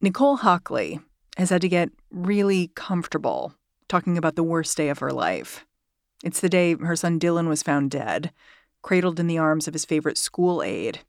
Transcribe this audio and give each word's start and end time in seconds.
Nicole 0.00 0.36
Hockley 0.36 1.00
has 1.36 1.50
had 1.50 1.60
to 1.60 1.68
get 1.68 1.90
really 2.12 2.70
comfortable 2.76 3.54
talking 3.88 4.16
about 4.16 4.36
the 4.36 4.44
worst 4.44 4.76
day 4.76 4.90
of 4.90 5.00
her 5.00 5.12
life. 5.12 5.66
It's 6.22 6.38
the 6.38 6.48
day 6.48 6.76
her 6.76 6.94
son 6.94 7.18
Dylan 7.18 7.48
was 7.48 7.64
found 7.64 7.90
dead, 7.90 8.32
cradled 8.80 9.18
in 9.18 9.26
the 9.26 9.38
arms 9.38 9.66
of 9.66 9.74
his 9.74 9.84
favorite 9.84 10.16
school 10.16 10.62
aide. 10.62 11.00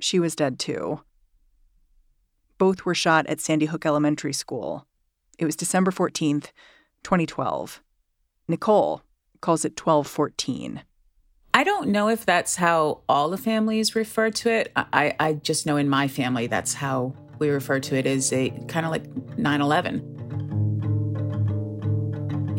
She 0.00 0.18
was 0.18 0.34
dead 0.34 0.58
too. 0.58 1.02
Both 2.58 2.84
were 2.84 2.96
shot 2.96 3.28
at 3.28 3.40
Sandy 3.40 3.66
Hook 3.66 3.86
Elementary 3.86 4.32
School. 4.32 4.88
It 5.38 5.44
was 5.44 5.54
December 5.54 5.92
14th, 5.92 6.50
2012. 7.04 7.80
Nicole 8.48 9.02
calls 9.40 9.64
it 9.64 9.78
1214. 9.80 10.82
I 11.54 11.62
don't 11.62 11.90
know 11.90 12.08
if 12.08 12.26
that's 12.26 12.56
how 12.56 13.02
all 13.08 13.30
the 13.30 13.38
families 13.38 13.94
refer 13.94 14.30
to 14.30 14.50
it. 14.50 14.72
I, 14.74 15.14
I 15.20 15.34
just 15.34 15.64
know 15.64 15.76
in 15.76 15.88
my 15.88 16.08
family 16.08 16.48
that's 16.48 16.74
how 16.74 17.14
we 17.42 17.50
refer 17.50 17.80
to 17.80 17.96
it 17.96 18.06
as 18.06 18.32
a 18.32 18.50
kind 18.68 18.86
of 18.86 18.92
like 18.92 19.04
9 19.36 19.60
11. 19.60 19.98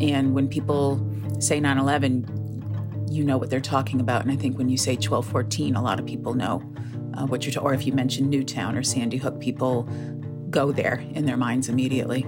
And 0.00 0.34
when 0.34 0.46
people 0.46 1.00
say 1.40 1.58
9 1.58 1.78
11, 1.78 3.08
you 3.10 3.24
know 3.24 3.38
what 3.38 3.48
they're 3.48 3.60
talking 3.60 3.98
about. 3.98 4.22
And 4.22 4.30
I 4.30 4.36
think 4.36 4.58
when 4.58 4.68
you 4.68 4.76
say 4.76 4.94
12 4.94 5.26
14, 5.26 5.74
a 5.74 5.82
lot 5.82 5.98
of 5.98 6.04
people 6.04 6.34
know 6.34 6.62
uh, 7.14 7.26
what 7.26 7.44
you're 7.44 7.52
talking 7.52 7.66
Or 7.66 7.72
if 7.72 7.86
you 7.86 7.94
mention 7.94 8.28
Newtown 8.28 8.76
or 8.76 8.82
Sandy 8.82 9.16
Hook, 9.16 9.40
people 9.40 9.84
go 10.50 10.70
there 10.70 11.02
in 11.14 11.24
their 11.24 11.38
minds 11.38 11.70
immediately. 11.70 12.22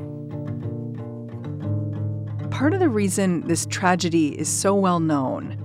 Part 2.51 2.73
of 2.73 2.81
the 2.81 2.89
reason 2.89 3.47
this 3.47 3.67
tragedy 3.67 4.29
is 4.29 4.49
so 4.49 4.75
well 4.75 5.01
known 5.01 5.63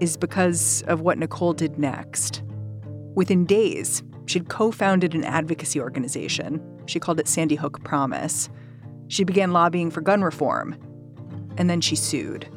is 0.00 0.16
because 0.16 0.82
of 0.88 1.02
what 1.02 1.18
Nicole 1.18 1.52
did 1.52 1.78
next. 1.78 2.42
Within 3.14 3.44
days, 3.44 4.02
she'd 4.32 4.48
co 4.48 4.70
founded 4.70 5.14
an 5.14 5.24
advocacy 5.24 5.80
organization. 5.80 6.60
She 6.86 6.98
called 6.98 7.20
it 7.20 7.28
Sandy 7.28 7.54
Hook 7.54 7.84
Promise. 7.84 8.48
She 9.08 9.24
began 9.24 9.52
lobbying 9.52 9.90
for 9.90 10.00
gun 10.00 10.22
reform. 10.22 10.76
And 11.58 11.68
then 11.68 11.82
she 11.82 11.96
sued. 11.96 12.48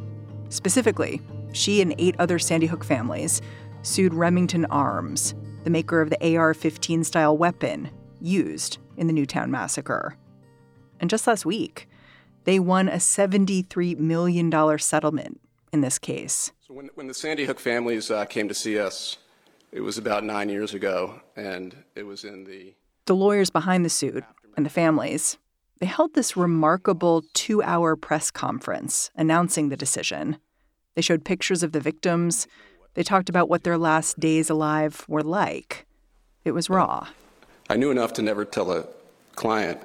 Specifically, 0.50 1.22
she 1.52 1.82
and 1.82 1.94
eight 1.98 2.16
other 2.18 2.40
Sandy 2.40 2.68
Hook 2.68 2.84
families 2.84 3.42
sued 3.82 4.14
Remington 4.14 4.66
Arms, 4.66 5.36
the 5.64 5.70
maker 5.70 6.02
of 6.02 6.10
the 6.10 6.38
AR 6.38 6.54
15 6.54 7.04
style 7.04 7.38
weapon 7.38 7.90
used 8.22 8.78
in 8.96 9.08
the 9.08 9.14
Newtown 9.14 9.52
massacre. 9.52 10.18
And 11.02 11.10
just 11.10 11.28
last 11.28 11.46
week, 11.46 11.90
they 12.46 12.58
won 12.58 12.88
a 12.88 12.96
$73 12.96 13.98
million 13.98 14.80
settlement 14.80 15.42
in 15.74 15.82
this 15.82 16.00
case. 16.00 16.52
So 16.66 16.74
when, 16.74 16.90
when 16.96 17.08
the 17.08 17.14
Sandy 17.14 17.46
Hook 17.46 17.60
families 17.60 18.10
uh, 18.10 18.24
came 18.26 18.48
to 18.48 18.54
see 18.54 18.80
us, 18.80 19.18
it 19.76 19.84
was 19.84 19.98
about 19.98 20.24
nine 20.24 20.48
years 20.48 20.74
ago, 20.74 21.20
and 21.36 21.76
it 21.96 22.04
was 22.04 22.24
in 22.24 22.46
the. 22.46 22.74
The 23.08 23.16
lawyers 23.16 23.50
behind 23.50 23.84
the 23.84 23.90
suit 23.90 24.24
and 24.56 24.66
the 24.66 24.70
families, 24.70 25.38
they 25.80 25.86
held 25.86 26.14
this 26.14 26.38
remarkable 26.38 27.24
two 27.34 27.62
hour 27.62 27.98
press 27.98 28.32
conference 28.32 29.12
announcing 29.16 29.68
the 29.68 29.76
decision. 29.76 30.38
They 30.96 31.02
showed 31.02 31.26
pictures 31.26 31.62
of 31.62 31.74
the 31.74 31.82
victims. 31.82 32.48
They 32.94 33.04
talked 33.04 33.28
about 33.28 33.50
what 33.50 33.64
their 33.66 33.78
last 33.78 34.18
days 34.18 34.50
alive 34.50 35.04
were 35.10 35.22
like. 35.22 35.86
It 36.46 36.52
was 36.52 36.70
raw. 36.70 37.10
I 37.70 37.76
knew 37.76 37.92
enough 37.92 38.14
to 38.14 38.22
never 38.22 38.46
tell 38.46 38.72
a 38.72 38.88
client, 39.36 39.82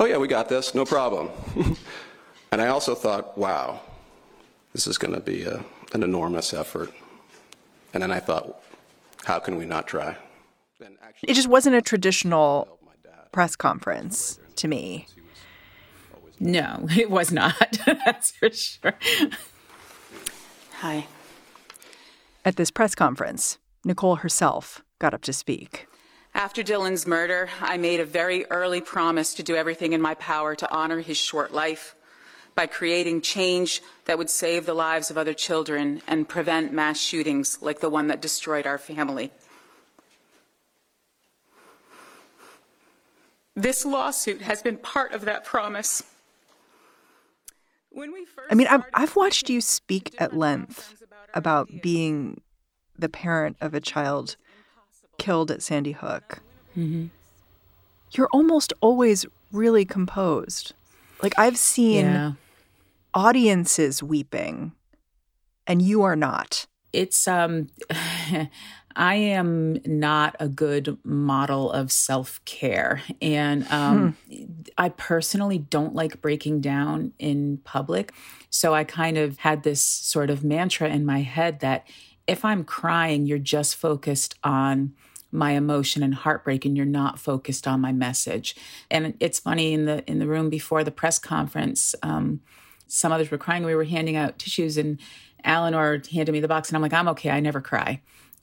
oh, 0.00 0.04
yeah, 0.04 0.18
we 0.18 0.28
got 0.28 0.50
this, 0.50 0.74
no 0.74 0.84
problem. 0.84 1.30
and 2.52 2.60
I 2.60 2.66
also 2.66 2.94
thought, 2.94 3.38
wow, 3.38 3.80
this 4.74 4.86
is 4.86 4.98
going 4.98 5.14
to 5.14 5.20
be 5.20 5.44
a, 5.44 5.64
an 5.94 6.02
enormous 6.02 6.52
effort. 6.52 6.92
And 7.94 8.02
then 8.02 8.10
I 8.10 8.20
thought, 8.20 8.60
how 9.24 9.38
can 9.38 9.56
we 9.56 9.64
not 9.64 9.86
try? 9.86 10.16
It 11.22 11.34
just 11.34 11.48
wasn't 11.48 11.76
a 11.76 11.82
traditional 11.82 12.78
press 13.32 13.56
conference 13.56 14.38
to 14.56 14.68
me. 14.68 15.06
No, 16.40 16.86
it 16.96 17.10
was 17.10 17.32
not. 17.32 17.78
That's 17.86 18.32
for 18.32 18.50
sure. 18.50 18.94
Hi. 20.80 21.06
At 22.44 22.56
this 22.56 22.70
press 22.70 22.94
conference, 22.94 23.58
Nicole 23.84 24.16
herself 24.16 24.82
got 24.98 25.14
up 25.14 25.22
to 25.22 25.32
speak. 25.32 25.86
After 26.34 26.62
Dylan's 26.62 27.06
murder, 27.06 27.48
I 27.60 27.76
made 27.76 28.00
a 28.00 28.04
very 28.04 28.44
early 28.50 28.80
promise 28.80 29.34
to 29.34 29.42
do 29.42 29.54
everything 29.54 29.92
in 29.92 30.02
my 30.02 30.14
power 30.14 30.54
to 30.56 30.72
honor 30.72 31.00
his 31.00 31.16
short 31.16 31.52
life 31.54 31.94
by 32.54 32.66
creating 32.66 33.20
change 33.20 33.82
that 34.04 34.18
would 34.18 34.30
save 34.30 34.66
the 34.66 34.74
lives 34.74 35.10
of 35.10 35.18
other 35.18 35.34
children 35.34 36.02
and 36.06 36.28
prevent 36.28 36.72
mass 36.72 37.00
shootings 37.00 37.58
like 37.60 37.80
the 37.80 37.90
one 37.90 38.06
that 38.08 38.20
destroyed 38.20 38.66
our 38.66 38.78
family. 38.78 39.30
This 43.56 43.84
lawsuit 43.84 44.42
has 44.42 44.62
been 44.62 44.76
part 44.76 45.12
of 45.12 45.24
that 45.26 45.44
promise. 45.44 46.02
I 48.50 48.54
mean, 48.54 48.66
I've, 48.66 48.82
I've 48.92 49.14
watched 49.14 49.48
you 49.48 49.60
speak 49.60 50.14
at 50.18 50.36
length 50.36 51.02
about 51.32 51.68
being 51.82 52.40
the 52.98 53.08
parent 53.08 53.56
of 53.60 53.74
a 53.74 53.80
child 53.80 54.36
killed 55.18 55.50
at 55.50 55.62
Sandy 55.62 55.92
Hook, 55.92 56.40
mm-hmm. 56.76 57.06
you're 58.12 58.28
almost 58.32 58.72
always 58.80 59.26
really 59.52 59.84
composed. 59.84 60.72
Like 61.22 61.34
I've 61.38 61.56
seen 61.56 62.06
yeah. 62.06 62.32
Audiences 63.14 64.02
weeping, 64.02 64.72
and 65.66 65.80
you 65.80 66.02
are 66.02 66.16
not. 66.16 66.66
It's 66.92 67.26
um. 67.26 67.68
I 68.96 69.14
am 69.16 69.80
not 69.84 70.36
a 70.38 70.48
good 70.48 70.98
model 71.04 71.70
of 71.72 71.90
self 71.90 72.44
care. 72.44 73.02
And 73.20 73.66
um, 73.70 74.16
hmm. 74.30 74.42
I 74.78 74.90
personally 74.90 75.58
don't 75.58 75.94
like 75.94 76.20
breaking 76.20 76.60
down 76.60 77.12
in 77.18 77.58
public. 77.64 78.12
So 78.50 78.74
I 78.74 78.84
kind 78.84 79.18
of 79.18 79.38
had 79.38 79.64
this 79.64 79.84
sort 79.84 80.30
of 80.30 80.44
mantra 80.44 80.88
in 80.88 81.04
my 81.04 81.22
head 81.22 81.60
that 81.60 81.86
if 82.26 82.44
I'm 82.44 82.64
crying, 82.64 83.26
you're 83.26 83.38
just 83.38 83.76
focused 83.76 84.36
on 84.44 84.94
my 85.32 85.52
emotion 85.52 86.04
and 86.04 86.14
heartbreak 86.14 86.64
and 86.64 86.76
you're 86.76 86.86
not 86.86 87.18
focused 87.18 87.66
on 87.66 87.80
my 87.80 87.90
message 87.90 88.54
and 88.88 89.14
it's 89.18 89.40
funny 89.40 89.72
in 89.72 89.84
the 89.84 90.08
in 90.08 90.20
the 90.20 90.28
room 90.28 90.48
before 90.48 90.84
the 90.84 90.92
press 90.92 91.18
conference 91.18 91.92
um, 92.04 92.40
some 92.94 93.12
others 93.12 93.30
were 93.30 93.38
crying. 93.38 93.64
We 93.64 93.74
were 93.74 93.84
handing 93.84 94.16
out 94.16 94.38
tissues 94.38 94.76
and 94.76 94.98
eleanor 95.44 96.00
handed 96.10 96.32
me 96.32 96.40
the 96.40 96.48
box 96.48 96.70
and 96.70 96.76
i'm 96.76 96.82
like 96.82 96.94
i'm 96.94 97.08
okay. 97.08 97.30
I 97.30 97.40
never 97.40 97.60
cry 97.60 98.00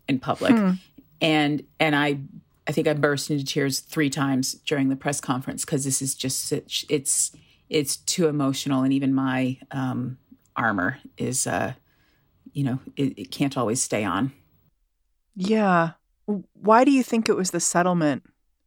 in 0.07 0.19
public. 0.19 0.53
Hmm. 0.53 0.71
and 1.19 1.63
and 1.79 1.95
i 1.95 2.19
i 2.67 2.71
think 2.71 2.87
i 2.87 2.93
burst 2.93 3.31
into 3.31 3.43
tears 3.43 3.79
three 3.79 4.09
times 4.09 4.53
during 4.53 4.89
the 4.89 4.95
press 4.95 5.19
conference 5.19 5.65
because 5.65 5.83
this 5.83 6.01
is 6.01 6.13
just 6.13 6.45
such 6.47 6.85
it's 6.89 7.31
it's 7.69 7.95
too 7.97 8.27
emotional 8.27 8.83
and 8.83 8.93
even 8.93 9.13
my 9.13 9.57
um, 9.71 10.17
armor 10.55 10.99
is 11.17 11.47
uh 11.47 11.73
you 12.53 12.63
know 12.63 12.79
it, 12.95 13.17
it 13.17 13.31
can't 13.31 13.57
always 13.57 13.81
stay 13.81 14.03
on. 14.03 14.31
Yeah. 15.35 15.91
Why 16.53 16.83
do 16.83 16.91
you 16.91 17.03
think 17.03 17.29
it 17.29 17.35
was 17.35 17.51
the 17.51 17.59
settlement 17.59 18.23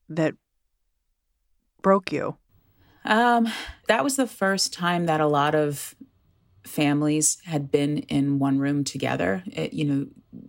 that 0.09 0.35
broke 1.83 2.13
you? 2.13 2.37
Um, 3.05 3.49
that 3.89 4.03
was 4.03 4.17
the 4.17 4.27
first 4.27 4.73
time 4.73 5.06
that 5.06 5.21
a 5.21 5.27
lot 5.27 5.55
of 5.55 5.95
families 6.65 7.39
had 7.45 7.71
been 7.71 7.99
in 7.99 8.39
one 8.39 8.59
room 8.59 8.85
together. 8.85 9.43
It, 9.47 9.73
you 9.73 9.85
know, 9.85 10.06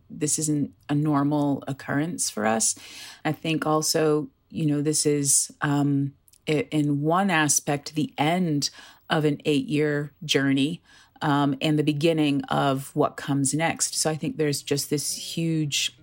this 0.10 0.40
isn't 0.40 0.72
a 0.90 0.96
normal 0.96 1.64
occurrence 1.68 2.30
for 2.30 2.46
us. 2.46 2.76
I 3.24 3.32
think 3.32 3.66
also, 3.66 4.30
you 4.50 4.66
know, 4.66 4.82
this 4.82 5.06
is 5.06 5.52
um, 5.62 6.14
in 6.48 7.02
one 7.02 7.30
aspect 7.30 7.96
the 7.96 8.14
end 8.18 8.70
of 9.10 9.26
an 9.26 9.42
eight 9.46 9.68
year 9.68 10.14
journey 10.24 10.82
um, 11.22 11.56
and 11.62 11.78
the 11.78 11.84
beginning 11.84 12.44
of 12.46 12.96
what 12.96 13.18
comes 13.18 13.54
next. 13.54 13.96
So 13.96 14.10
I 14.10 14.16
think 14.16 14.38
there's 14.38 14.62
just 14.62 14.90
this 14.90 15.16
huge 15.16 15.98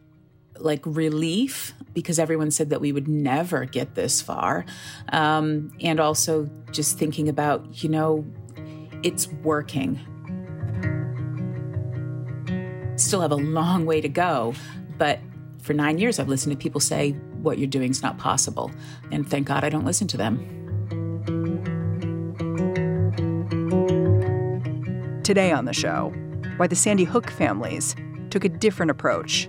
like 0.65 0.81
relief 0.85 1.75
because 1.93 2.19
everyone 2.19 2.51
said 2.51 2.71
that 2.71 2.81
we 2.81 2.93
would 2.93 3.09
never 3.09 3.65
get 3.65 3.95
this 3.95 4.23
far. 4.23 4.65
Um, 5.11 5.73
and 5.81 6.01
also 6.01 6.49
just 6.71 6.99
thinking 6.99 7.29
about, 7.29 7.83
you 7.83 7.89
know, 7.89 8.25
it's 9.03 9.29
working. 9.29 10.01
Still 12.97 13.21
have 13.21 13.33
a 13.33 13.37
long 13.37 13.85
way 13.85 14.01
to 14.01 14.09
go, 14.09 14.55
But 14.99 15.19
for 15.63 15.75
nine 15.75 15.99
years, 15.99 16.19
I've 16.19 16.29
listened 16.29 16.53
to 16.53 16.63
people 16.63 16.81
say, 16.81 17.13
what 17.43 17.59
you're 17.59 17.67
doing 17.67 17.91
is 17.91 18.03
not 18.03 18.19
possible. 18.19 18.71
And 19.11 19.29
thank 19.29 19.49
God 19.49 19.65
I 19.65 19.69
don't 19.69 19.85
listen 19.85 20.07
to 20.09 20.17
them. 20.17 20.39
Today 25.25 25.51
on 25.51 25.65
the 25.65 25.73
show, 25.73 26.13
why 26.57 26.67
the 26.67 26.77
Sandy 26.77 27.05
Hook 27.05 27.31
families 27.31 27.97
took 28.31 28.45
a 28.45 28.49
different 28.49 28.91
approach 28.91 29.49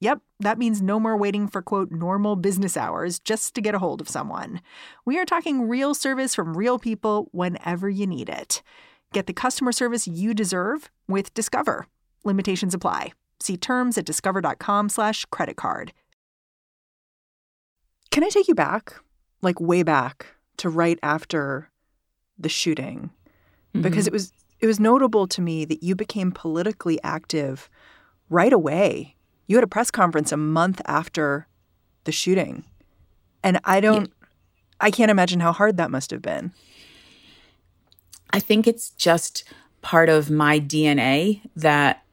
Yep, 0.00 0.20
that 0.40 0.58
means 0.58 0.80
no 0.80 0.98
more 0.98 1.16
waiting 1.16 1.46
for 1.46 1.60
quote 1.60 1.90
normal 1.90 2.34
business 2.34 2.76
hours 2.76 3.18
just 3.18 3.54
to 3.54 3.60
get 3.60 3.74
a 3.74 3.78
hold 3.78 4.00
of 4.00 4.08
someone. 4.08 4.62
We 5.04 5.18
are 5.18 5.26
talking 5.26 5.68
real 5.68 5.94
service 5.94 6.34
from 6.34 6.56
real 6.56 6.78
people 6.78 7.28
whenever 7.32 7.88
you 7.88 8.06
need 8.06 8.30
it. 8.30 8.62
Get 9.12 9.26
the 9.26 9.34
customer 9.34 9.72
service 9.72 10.08
you 10.08 10.32
deserve 10.32 10.90
with 11.06 11.34
Discover. 11.34 11.86
Limitations 12.24 12.74
apply. 12.74 13.12
See 13.40 13.56
terms 13.56 13.98
at 13.98 14.06
discover.com/slash 14.06 15.26
credit 15.26 15.56
card. 15.56 15.92
Can 18.10 18.24
I 18.24 18.28
take 18.28 18.48
you 18.48 18.54
back, 18.54 18.94
like 19.42 19.60
way 19.60 19.82
back, 19.82 20.26
to 20.58 20.68
right 20.68 20.98
after 21.02 21.70
the 22.38 22.48
shooting? 22.48 23.10
Mm-hmm. 23.74 23.82
Because 23.82 24.06
it 24.06 24.12
was 24.12 24.32
it 24.60 24.66
was 24.66 24.80
notable 24.80 25.26
to 25.28 25.40
me 25.40 25.64
that 25.64 25.82
you 25.82 25.94
became 25.94 26.32
politically 26.32 26.98
active 27.02 27.68
right 28.28 28.52
away. 28.52 29.16
You 29.50 29.56
had 29.56 29.64
a 29.64 29.66
press 29.66 29.90
conference 29.90 30.30
a 30.30 30.36
month 30.36 30.80
after 30.86 31.48
the 32.04 32.12
shooting. 32.12 32.62
And 33.42 33.58
I 33.64 33.80
don't 33.80 34.06
yeah. 34.06 34.28
I 34.80 34.92
can't 34.92 35.10
imagine 35.10 35.40
how 35.40 35.50
hard 35.50 35.76
that 35.76 35.90
must 35.90 36.12
have 36.12 36.22
been. 36.22 36.52
I 38.32 38.38
think 38.38 38.68
it's 38.68 38.90
just 38.90 39.42
part 39.82 40.08
of 40.08 40.30
my 40.30 40.60
DNA 40.60 41.40
that 41.56 42.04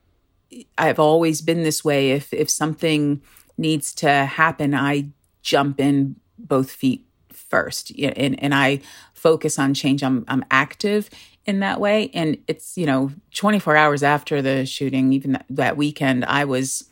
I've 0.80 0.98
always 0.98 1.42
been 1.42 1.62
this 1.62 1.86
way. 1.86 2.10
If 2.10 2.34
if 2.34 2.50
something 2.50 3.22
needs 3.56 3.94
to 3.95 4.10
happen, 4.25 4.74
I 4.74 5.10
jump 5.44 5.80
in 5.80 6.16
both 6.40 6.72
feet 6.72 7.06
first, 7.30 7.92
and 8.00 8.42
and 8.44 8.56
I 8.56 8.80
focus 9.13 9.60
on 9.60 9.75
change. 9.75 10.01
I'm 10.01 10.25
I'm 10.28 10.44
active 10.50 11.07
in 11.45 11.60
that 11.60 11.80
way, 11.80 12.10
and 12.16 12.40
it's 12.48 12.80
you 12.80 12.88
know 12.88 13.12
24 13.36 13.75
hours 13.75 14.01
after 14.01 14.42
the 14.42 14.66
shooting, 14.66 15.13
even 15.13 15.33
that, 15.33 15.45
that 15.51 15.78
weekend, 15.78 16.25
I 16.25 16.44
was 16.44 16.90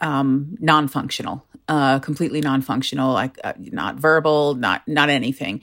um, 0.00 0.56
non-functional, 0.60 1.44
uh, 1.68 1.98
completely 1.98 2.40
non-functional, 2.40 3.12
like 3.12 3.38
uh, 3.44 3.54
not 3.58 3.96
verbal, 3.96 4.54
not 4.54 4.86
not 4.86 5.08
anything, 5.08 5.60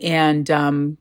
and 0.00 0.50
um, 0.50 0.98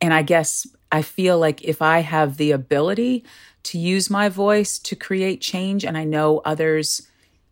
and 0.00 0.14
I 0.14 0.22
guess 0.22 0.66
I 0.90 1.02
feel 1.02 1.38
like 1.38 1.62
if 1.62 1.80
I 1.82 2.00
have 2.00 2.36
the 2.36 2.52
ability 2.52 3.24
to 3.64 3.78
use 3.78 4.10
my 4.10 4.28
voice 4.28 4.78
to 4.80 4.96
create 4.96 5.40
change. 5.40 5.84
And 5.84 5.96
I 5.96 6.04
know 6.04 6.38
others 6.44 7.08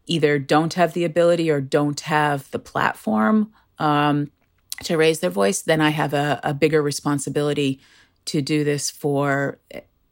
either 0.06 0.38
don't 0.38 0.74
have 0.74 0.92
the 0.92 1.04
ability 1.04 1.50
or 1.50 1.60
don't 1.60 2.00
have 2.00 2.50
the 2.50 2.58
platform 2.58 3.52
um, 3.78 4.30
to 4.84 4.96
raise 4.96 5.20
their 5.20 5.30
voice, 5.30 5.62
then 5.62 5.80
I 5.80 5.90
have 5.90 6.12
a, 6.12 6.40
a 6.42 6.54
bigger 6.54 6.82
responsibility 6.82 7.80
to 8.26 8.42
do 8.42 8.64
this 8.64 8.90
for 8.90 9.58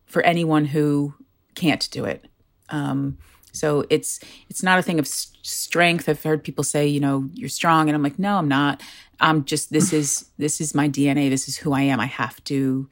for 0.07 0.23
anyone 0.23 0.65
who 0.65 1.15
can't 1.55 1.91
do 1.91 2.05
it. 2.05 2.27
Um, 2.71 3.19
so 3.59 3.85
it's 3.91 4.21
it's 4.49 4.63
not 4.63 4.79
a 4.79 4.83
thing 4.83 4.99
of 4.99 5.07
strength. 5.07 6.09
I've 6.09 6.23
heard 6.23 6.45
people 6.45 6.65
say, 6.65 6.87
you 6.87 7.01
know, 7.01 7.29
you're 7.35 7.49
strong, 7.49 7.89
and 7.89 7.97
I'm 7.97 8.03
like, 8.03 8.19
no, 8.19 8.37
I'm 8.37 8.49
not. 8.49 8.83
I'm 9.21 9.45
just 9.45 9.73
this 9.73 9.93
is 9.93 10.31
this 10.39 10.61
is 10.61 10.75
my 10.75 10.89
DNA. 10.89 11.29
This 11.29 11.49
is 11.49 11.57
who 11.57 11.73
I 11.73 11.83
am. 11.83 12.01
I 12.01 12.07
have 12.07 12.43
to 12.45 12.89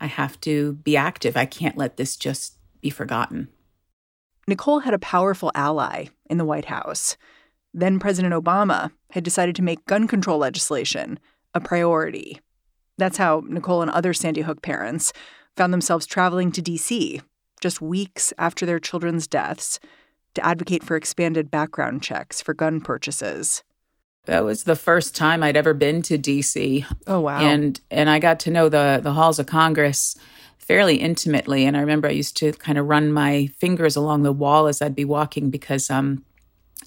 I 0.00 0.06
have 0.06 0.40
to 0.42 0.74
be 0.74 0.96
active. 0.96 1.36
I 1.36 1.46
can't 1.46 1.76
let 1.76 1.96
this 1.96 2.16
just 2.16 2.56
be 2.80 2.90
forgotten. 2.90 3.48
Nicole 4.48 4.80
had 4.80 4.94
a 4.94 4.98
powerful 4.98 5.50
ally 5.54 6.06
in 6.30 6.38
the 6.38 6.44
White 6.44 6.66
House. 6.66 7.16
Then 7.74 7.98
President 7.98 8.32
Obama 8.32 8.92
had 9.10 9.24
decided 9.24 9.56
to 9.56 9.62
make 9.62 9.86
gun 9.86 10.06
control 10.06 10.38
legislation 10.38 11.18
a 11.54 11.60
priority. 11.60 12.40
That's 12.96 13.18
how 13.18 13.42
Nicole 13.46 13.82
and 13.82 13.90
other 13.90 14.14
Sandy 14.14 14.42
Hook 14.42 14.62
parents 14.62 15.12
found 15.56 15.72
themselves 15.72 16.06
traveling 16.06 16.52
to 16.52 16.62
D.C. 16.62 17.20
just 17.60 17.82
weeks 17.82 18.32
after 18.38 18.64
their 18.64 18.78
children's 18.78 19.26
deaths 19.26 19.78
to 20.36 20.46
advocate 20.46 20.82
for 20.82 20.96
expanded 20.96 21.50
background 21.50 22.02
checks 22.02 22.40
for 22.40 22.54
gun 22.54 22.80
purchases. 22.80 23.62
That 24.26 24.44
was 24.44 24.64
the 24.64 24.76
first 24.76 25.14
time 25.14 25.42
I'd 25.42 25.56
ever 25.56 25.72
been 25.72 26.02
to 26.02 26.18
DC. 26.18 26.84
Oh 27.06 27.20
wow. 27.20 27.40
And 27.40 27.80
and 27.90 28.10
I 28.10 28.18
got 28.18 28.40
to 28.40 28.50
know 28.50 28.68
the 28.68 29.00
the 29.02 29.12
halls 29.12 29.38
of 29.38 29.46
Congress 29.46 30.16
fairly 30.58 30.96
intimately 30.96 31.64
and 31.64 31.76
I 31.76 31.80
remember 31.80 32.08
I 32.08 32.12
used 32.12 32.36
to 32.38 32.52
kind 32.52 32.76
of 32.76 32.88
run 32.88 33.12
my 33.12 33.46
fingers 33.58 33.94
along 33.94 34.24
the 34.24 34.32
wall 34.32 34.66
as 34.66 34.82
I'd 34.82 34.96
be 34.96 35.04
walking 35.04 35.48
because 35.48 35.90
um 35.90 36.24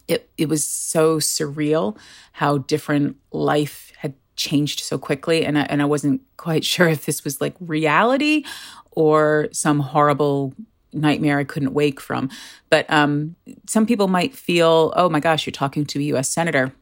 it 0.10 0.30
it 0.38 0.50
was 0.50 0.66
so 0.66 1.20
surreal 1.20 1.98
how 2.34 2.58
different 2.58 3.16
life 3.32 3.94
had 3.98 4.16
changed 4.36 4.82
so 4.82 4.98
quickly 4.98 5.46
and 5.46 5.58
I, 5.58 5.62
and 5.64 5.82
I 5.82 5.86
wasn't 5.86 6.22
quite 6.36 6.66
sure 6.74 6.90
if 6.90 7.06
this 7.06 7.24
was 7.24 7.40
like 7.40 7.56
reality 7.62 8.44
or 8.92 9.48
some 9.54 9.80
horrible 9.80 10.54
nightmare 10.94 11.40
I 11.40 11.44
couldn't 11.44 11.74
wake 11.74 12.00
from. 12.00 12.30
But 12.70 12.90
um, 12.90 13.36
some 13.68 13.86
people 13.86 14.08
might 14.08 14.34
feel, 14.34 14.94
oh 14.96 15.10
my 15.10 15.20
gosh, 15.20 15.46
you're 15.46 15.52
talking 15.52 15.86
to 15.86 16.00
a 16.00 16.04
U.S. 16.04 16.30
senator. 16.30 16.74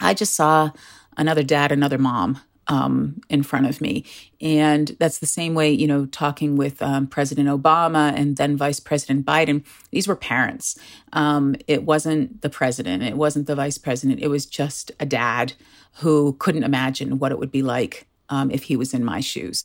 I 0.00 0.14
just 0.14 0.34
saw 0.34 0.70
another 1.16 1.42
dad, 1.42 1.72
another 1.72 1.98
mom 1.98 2.40
um, 2.68 3.20
in 3.28 3.42
front 3.42 3.66
of 3.66 3.80
me. 3.80 4.04
And 4.40 4.96
that's 4.98 5.18
the 5.18 5.26
same 5.26 5.54
way, 5.54 5.70
you 5.70 5.86
know, 5.86 6.06
talking 6.06 6.56
with 6.56 6.82
um, 6.82 7.06
President 7.06 7.48
Obama 7.48 8.12
and 8.16 8.36
then 8.36 8.56
Vice 8.56 8.80
President 8.80 9.24
Biden. 9.24 9.64
These 9.90 10.08
were 10.08 10.16
parents. 10.16 10.78
Um, 11.12 11.56
it 11.66 11.84
wasn't 11.84 12.42
the 12.42 12.50
president, 12.50 13.02
it 13.02 13.16
wasn't 13.16 13.46
the 13.46 13.54
vice 13.54 13.78
president. 13.78 14.20
It 14.20 14.28
was 14.28 14.46
just 14.46 14.90
a 15.00 15.06
dad 15.06 15.52
who 16.00 16.34
couldn't 16.38 16.64
imagine 16.64 17.18
what 17.18 17.32
it 17.32 17.38
would 17.38 17.52
be 17.52 17.62
like 17.62 18.06
um, 18.28 18.50
if 18.50 18.64
he 18.64 18.76
was 18.76 18.92
in 18.92 19.04
my 19.04 19.20
shoes. 19.20 19.64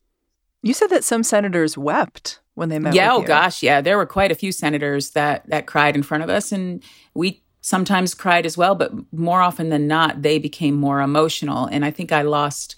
You 0.62 0.74
said 0.74 0.88
that 0.88 1.04
some 1.04 1.24
senators 1.24 1.78
wept 1.78 2.40
when 2.54 2.70
they 2.70 2.80
met. 2.80 2.94
Yeah, 2.94 3.14
oh 3.14 3.22
gosh, 3.22 3.64
yeah, 3.64 3.82
there 3.82 3.98
were 3.98 4.06
quite 4.06 4.32
a 4.32 4.36
few 4.36 4.52
senators 4.52 5.12
that 5.12 5.48
that 5.50 5.66
cried 5.66 5.96
in 5.96 6.04
front 6.04 6.24
of 6.24 6.30
us, 6.30 6.52
and 6.52 6.84
we 7.14 7.42
sometimes 7.62 8.14
cried 8.14 8.46
as 8.46 8.58
well, 8.58 8.76
but 8.76 8.92
more 9.14 9.42
often 9.42 9.70
than 9.70 9.88
not, 9.88 10.22
they 10.24 10.40
became 10.40 10.76
more 10.76 11.02
emotional. 11.02 11.68
And 11.68 11.86
I 11.86 11.92
think 11.92 12.12
I 12.12 12.24
lost 12.24 12.78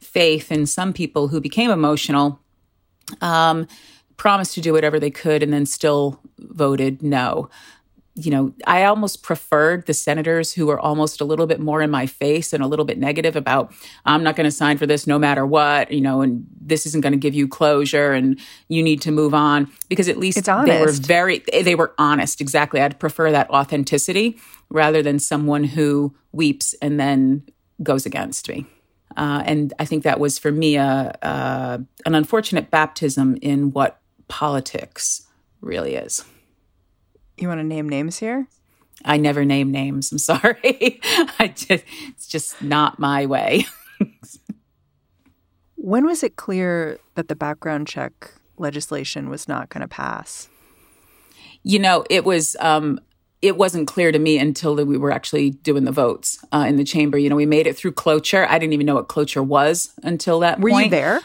faith 0.00 0.50
in 0.50 0.66
some 0.66 0.92
people 0.92 1.28
who 1.28 1.40
became 1.40 1.70
emotional, 1.70 2.40
um, 3.20 3.66
promised 4.16 4.54
to 4.54 4.60
do 4.60 4.72
whatever 4.72 4.98
they 4.98 5.10
could, 5.10 5.42
and 5.42 5.52
then 5.52 5.66
still 5.66 6.20
voted 6.38 7.02
no 7.02 7.48
you 8.14 8.30
know, 8.30 8.52
I 8.66 8.84
almost 8.84 9.22
preferred 9.22 9.86
the 9.86 9.94
senators 9.94 10.52
who 10.52 10.66
were 10.66 10.78
almost 10.78 11.20
a 11.22 11.24
little 11.24 11.46
bit 11.46 11.60
more 11.60 11.80
in 11.80 11.90
my 11.90 12.06
face 12.06 12.52
and 12.52 12.62
a 12.62 12.66
little 12.66 12.84
bit 12.84 12.98
negative 12.98 13.36
about, 13.36 13.72
I'm 14.04 14.22
not 14.22 14.36
going 14.36 14.44
to 14.44 14.50
sign 14.50 14.76
for 14.76 14.86
this 14.86 15.06
no 15.06 15.18
matter 15.18 15.46
what, 15.46 15.90
you 15.90 16.02
know, 16.02 16.20
and 16.20 16.46
this 16.60 16.84
isn't 16.84 17.00
going 17.00 17.14
to 17.14 17.18
give 17.18 17.34
you 17.34 17.48
closure 17.48 18.12
and 18.12 18.38
you 18.68 18.82
need 18.82 19.00
to 19.02 19.10
move 19.10 19.32
on 19.32 19.70
because 19.88 20.08
at 20.08 20.18
least 20.18 20.44
they 20.44 20.80
were 20.80 20.92
very, 20.92 21.42
they 21.52 21.74
were 21.74 21.94
honest. 21.96 22.42
Exactly. 22.42 22.82
I'd 22.82 23.00
prefer 23.00 23.32
that 23.32 23.48
authenticity 23.48 24.38
rather 24.68 25.02
than 25.02 25.18
someone 25.18 25.64
who 25.64 26.14
weeps 26.32 26.74
and 26.82 27.00
then 27.00 27.42
goes 27.82 28.04
against 28.04 28.46
me. 28.48 28.66
Uh, 29.16 29.42
and 29.46 29.72
I 29.78 29.86
think 29.86 30.04
that 30.04 30.20
was 30.20 30.38
for 30.38 30.52
me 30.52 30.76
a, 30.76 31.16
a, 31.22 31.80
an 32.04 32.14
unfortunate 32.14 32.70
baptism 32.70 33.38
in 33.40 33.70
what 33.70 34.00
politics 34.28 35.26
really 35.62 35.94
is. 35.94 36.24
You 37.42 37.48
want 37.48 37.58
to 37.58 37.64
name 37.64 37.88
names 37.88 38.18
here? 38.18 38.46
I 39.04 39.16
never 39.16 39.44
name 39.44 39.72
names. 39.72 40.12
I'm 40.12 40.18
sorry. 40.18 41.00
I 41.40 41.52
just 41.52 41.82
it's 42.06 42.28
just 42.28 42.62
not 42.62 43.00
my 43.00 43.26
way. 43.26 43.66
when 45.74 46.06
was 46.06 46.22
it 46.22 46.36
clear 46.36 47.00
that 47.16 47.26
the 47.26 47.34
background 47.34 47.88
check 47.88 48.32
legislation 48.58 49.28
was 49.28 49.48
not 49.48 49.70
going 49.70 49.80
to 49.80 49.88
pass? 49.88 50.48
You 51.64 51.80
know, 51.80 52.04
it 52.08 52.24
was 52.24 52.54
um, 52.60 53.00
it 53.42 53.56
wasn't 53.56 53.88
clear 53.88 54.12
to 54.12 54.20
me 54.20 54.38
until 54.38 54.76
we 54.76 54.96
were 54.96 55.10
actually 55.10 55.50
doing 55.50 55.82
the 55.82 55.90
votes 55.90 56.38
uh, 56.52 56.64
in 56.68 56.76
the 56.76 56.84
chamber. 56.84 57.18
You 57.18 57.28
know, 57.28 57.34
we 57.34 57.44
made 57.44 57.66
it 57.66 57.76
through 57.76 57.92
cloture. 57.92 58.46
I 58.48 58.60
didn't 58.60 58.72
even 58.72 58.86
know 58.86 58.94
what 58.94 59.08
cloture 59.08 59.42
was 59.42 59.92
until 60.04 60.38
that 60.40 60.60
were 60.60 60.70
point. 60.70 60.84
you 60.84 60.90
there? 60.92 61.20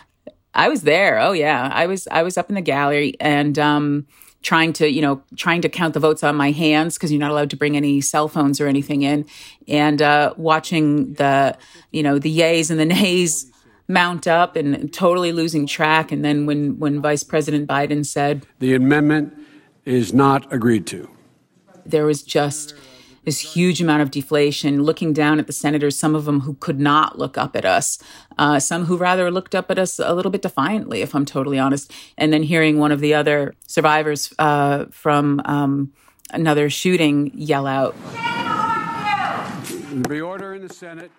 I 0.55 0.67
was 0.67 0.81
there. 0.81 1.19
Oh 1.19 1.33
yeah, 1.33 1.69
I 1.71 1.85
was. 1.85 2.07
I 2.09 2.23
was 2.23 2.39
up 2.39 2.49
in 2.49 2.55
the 2.55 2.61
gallery, 2.61 3.13
and 3.19 3.59
um, 3.59 4.07
trying 4.41 4.73
to, 4.73 4.89
you 4.89 5.01
know, 5.01 5.21
trying 5.35 5.61
to 5.61 5.69
count 5.69 5.93
the 5.93 5.99
votes 5.99 6.23
on 6.23 6.35
my 6.35 6.51
hands 6.51 6.95
because 6.97 7.11
you're 7.11 7.19
not 7.19 7.31
allowed 7.31 7.49
to 7.49 7.57
bring 7.57 7.75
any 7.75 8.01
cell 8.01 8.27
phones 8.27 8.61
or 8.61 8.67
anything 8.67 9.01
in, 9.01 9.25
and 9.67 10.01
uh, 10.01 10.33
watching 10.37 11.13
the, 11.13 11.57
you 11.91 12.03
know, 12.03 12.19
the 12.19 12.39
yays 12.39 12.69
and 12.69 12.79
the 12.79 12.85
nays 12.85 13.51
mount 13.87 14.27
up 14.27 14.55
and 14.55 14.93
totally 14.93 15.31
losing 15.31 15.65
track. 15.65 16.11
And 16.11 16.23
then 16.23 16.45
when 16.45 16.77
when 16.79 17.01
Vice 17.01 17.23
President 17.23 17.67
Biden 17.67 18.05
said 18.05 18.45
the 18.59 18.73
amendment 18.73 19.33
is 19.85 20.13
not 20.13 20.51
agreed 20.53 20.85
to, 20.87 21.09
there 21.85 22.05
was 22.05 22.21
just 22.23 22.73
this 23.27 23.41
huge 23.41 23.81
amount 23.81 24.01
of 24.01 24.09
deflation, 24.09 24.83
looking 24.83 25.11
down 25.11 25.37
at 25.37 25.47
the 25.47 25.53
senators, 25.53 25.99
some 25.99 26.15
of 26.15 26.23
them 26.23 26.39
who 26.39 26.53
could 26.61 26.79
not 26.79 27.19
look 27.19 27.37
up 27.37 27.57
at 27.57 27.65
us, 27.65 27.99
uh, 28.37 28.57
some 28.57 28.85
who 28.85 28.95
rather 28.95 29.29
looked 29.29 29.53
up 29.53 29.69
at 29.69 29.77
us 29.77 29.99
a 29.99 30.13
little 30.13 30.31
bit 30.31 30.41
defiantly, 30.41 31.01
if 31.01 31.13
I'm 31.13 31.25
totally 31.25 31.59
honest. 31.59 31.91
And 32.17 32.31
then 32.31 32.41
hearing 32.41 32.79
one 32.79 32.93
of 32.93 33.01
the 33.01 33.13
other 33.13 33.53
survivors 33.67 34.33
uh, 34.39 34.85
from 34.91 35.41
um, 35.43 35.91
another 36.31 36.69
shooting 36.69 37.29
yell 37.33 37.67
out. 37.67 37.97
Reorder 40.07 40.55
in 40.55 40.65
the 40.65 40.73
Senate. 40.73 41.11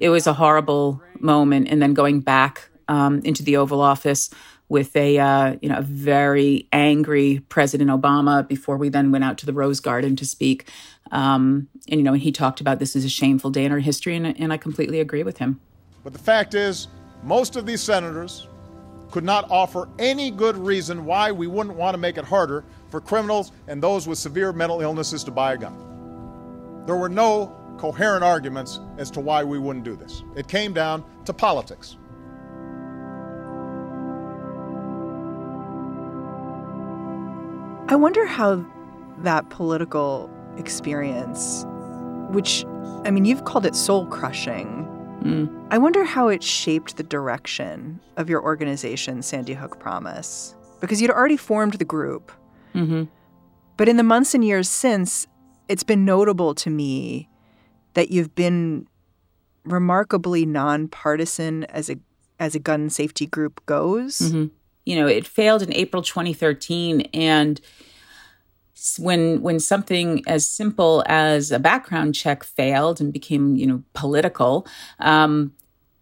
It 0.00 0.08
was 0.08 0.26
a 0.26 0.32
horrible 0.32 1.02
moment. 1.20 1.68
And 1.68 1.82
then 1.82 1.92
going 1.92 2.20
back 2.20 2.70
um, 2.88 3.20
into 3.24 3.42
the 3.42 3.58
Oval 3.58 3.82
Office 3.82 4.30
with 4.72 4.96
a 4.96 5.18
uh, 5.18 5.56
you 5.60 5.68
know 5.68 5.76
a 5.76 5.82
very 5.82 6.66
angry 6.72 7.42
President 7.50 7.90
Obama 7.90 8.48
before 8.48 8.78
we 8.78 8.88
then 8.88 9.12
went 9.12 9.22
out 9.22 9.36
to 9.38 9.46
the 9.46 9.52
Rose 9.52 9.80
Garden 9.80 10.16
to 10.16 10.24
speak. 10.24 10.66
Um, 11.10 11.68
and 11.90 12.00
you 12.00 12.02
know, 12.02 12.14
he 12.14 12.32
talked 12.32 12.62
about 12.62 12.78
this 12.78 12.96
is 12.96 13.04
a 13.04 13.08
shameful 13.10 13.50
day 13.50 13.66
in 13.66 13.70
our 13.70 13.80
history, 13.80 14.16
and, 14.16 14.26
and 14.40 14.50
I 14.50 14.56
completely 14.56 14.98
agree 14.98 15.24
with 15.24 15.36
him. 15.36 15.60
But 16.02 16.14
the 16.14 16.18
fact 16.18 16.54
is, 16.54 16.88
most 17.22 17.54
of 17.54 17.66
these 17.66 17.82
senators 17.82 18.48
could 19.10 19.24
not 19.24 19.48
offer 19.50 19.90
any 19.98 20.30
good 20.30 20.56
reason 20.56 21.04
why 21.04 21.30
we 21.30 21.46
wouldn't 21.46 21.76
want 21.76 21.92
to 21.92 21.98
make 21.98 22.16
it 22.16 22.24
harder 22.24 22.64
for 22.88 22.98
criminals 22.98 23.52
and 23.68 23.82
those 23.82 24.08
with 24.08 24.16
severe 24.16 24.54
mental 24.54 24.80
illnesses 24.80 25.22
to 25.24 25.30
buy 25.30 25.52
a 25.52 25.58
gun. 25.58 25.76
There 26.86 26.96
were 26.96 27.10
no 27.10 27.54
coherent 27.76 28.24
arguments 28.24 28.80
as 28.96 29.10
to 29.10 29.20
why 29.20 29.44
we 29.44 29.58
wouldn't 29.58 29.84
do 29.84 29.96
this. 29.96 30.22
It 30.34 30.48
came 30.48 30.72
down 30.72 31.04
to 31.26 31.34
politics. 31.34 31.98
I 37.88 37.96
wonder 37.96 38.26
how 38.26 38.64
that 39.18 39.50
political 39.50 40.30
experience, 40.56 41.64
which, 42.30 42.64
I 43.04 43.10
mean, 43.10 43.24
you've 43.24 43.44
called 43.44 43.66
it 43.66 43.74
soul 43.74 44.06
crushing. 44.06 44.88
Mm. 45.22 45.66
I 45.70 45.78
wonder 45.78 46.04
how 46.04 46.28
it 46.28 46.42
shaped 46.42 46.96
the 46.96 47.02
direction 47.02 48.00
of 48.16 48.28
your 48.30 48.42
organization, 48.42 49.22
Sandy 49.22 49.54
Hook 49.54 49.78
Promise, 49.78 50.54
because 50.80 51.00
you'd 51.00 51.10
already 51.10 51.36
formed 51.36 51.74
the 51.74 51.84
group. 51.84 52.32
Mm-hmm. 52.74 53.04
But 53.76 53.88
in 53.88 53.96
the 53.96 54.02
months 54.02 54.34
and 54.34 54.44
years 54.44 54.68
since, 54.68 55.26
it's 55.68 55.82
been 55.82 56.04
notable 56.04 56.54
to 56.56 56.70
me 56.70 57.28
that 57.94 58.10
you've 58.10 58.34
been 58.34 58.86
remarkably 59.64 60.44
nonpartisan 60.44 61.64
as 61.64 61.88
a 61.88 61.96
as 62.40 62.54
a 62.54 62.58
gun 62.58 62.90
safety 62.90 63.26
group 63.26 63.64
goes. 63.66 64.18
Mm-hmm. 64.18 64.46
You 64.84 64.96
know, 64.96 65.06
it 65.06 65.26
failed 65.26 65.62
in 65.62 65.72
April 65.72 66.02
2013, 66.02 67.02
and 67.14 67.60
when 68.98 69.40
when 69.42 69.60
something 69.60 70.22
as 70.26 70.48
simple 70.48 71.04
as 71.06 71.52
a 71.52 71.58
background 71.58 72.14
check 72.14 72.42
failed 72.42 73.00
and 73.00 73.12
became 73.12 73.54
you 73.56 73.66
know 73.66 73.82
political 73.92 74.66
um, 74.98 75.52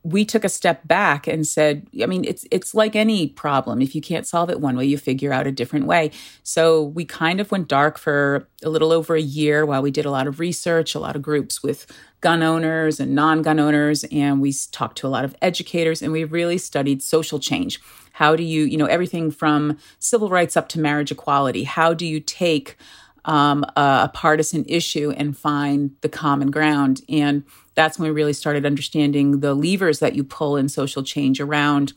we 0.03 0.25
took 0.25 0.45
a 0.45 0.49
step 0.49 0.87
back 0.87 1.27
and 1.27 1.47
said 1.47 1.87
i 2.03 2.07
mean 2.07 2.25
it's 2.25 2.47
it's 2.51 2.75
like 2.75 2.97
any 2.97 3.29
problem 3.29 3.83
if 3.83 3.95
you 3.95 4.01
can't 4.01 4.27
solve 4.27 4.49
it 4.49 4.61
one 4.61 4.77
way 4.77 4.85
you 4.85 4.97
figure 4.97 5.33
out 5.33 5.47
a 5.47 5.53
different 5.53 5.87
way 5.87 6.11
so 6.43 6.83
we 6.83 7.05
kind 7.05 7.41
of 7.41 7.51
went 7.51 7.69
dark 7.69 7.99
for 7.99 8.49
a 8.63 8.69
little 8.69 8.93
over 8.93 9.15
a 9.15 9.21
year 9.21 9.67
while 9.67 9.83
we 9.83 9.91
did 9.91 10.07
a 10.07 10.11
lot 10.11 10.27
of 10.27 10.41
research 10.41 10.95
a 10.95 10.99
lot 10.99 11.17
of 11.17 11.23
groups 11.23 11.63
with 11.63 11.87
gun 12.21 12.43
owners 12.43 12.99
and 12.99 13.15
non-gun 13.15 13.61
owners 13.61 14.05
and 14.05 14.41
we 14.41 14.55
talked 14.73 14.97
to 14.97 15.07
a 15.07 15.09
lot 15.09 15.25
of 15.25 15.35
educators 15.43 16.01
and 16.01 16.13
we 16.13 16.25
really 16.25 16.59
studied 16.59 17.03
social 17.03 17.39
change 17.39 17.81
how 18.21 18.37
do 18.37 18.43
you, 18.43 18.65
you 18.65 18.77
know, 18.77 18.85
everything 18.85 19.31
from 19.31 19.79
civil 19.99 20.29
rights 20.29 20.55
up 20.55 20.69
to 20.71 20.79
marriage 20.79 21.11
equality? 21.11 21.65
How 21.65 21.95
do 21.95 22.07
you 22.07 22.21
take 22.21 22.77
um, 23.25 23.65
a, 23.77 24.05
a 24.05 24.11
partisan 24.13 24.65
issue 24.67 25.11
and 25.17 25.35
find 25.37 25.93
the 26.03 26.09
common 26.11 26.51
ground? 26.51 27.01
And 27.09 27.45
that's 27.81 27.99
when 27.99 28.11
we 28.11 28.15
really 28.15 28.35
started 28.35 28.67
understanding 28.67 29.41
the 29.41 29.55
levers 29.55 30.01
that 30.01 30.15
you 30.15 30.23
pull 30.23 30.55
in 30.55 30.69
social 30.69 31.03
change 31.03 31.41
around 31.41 31.95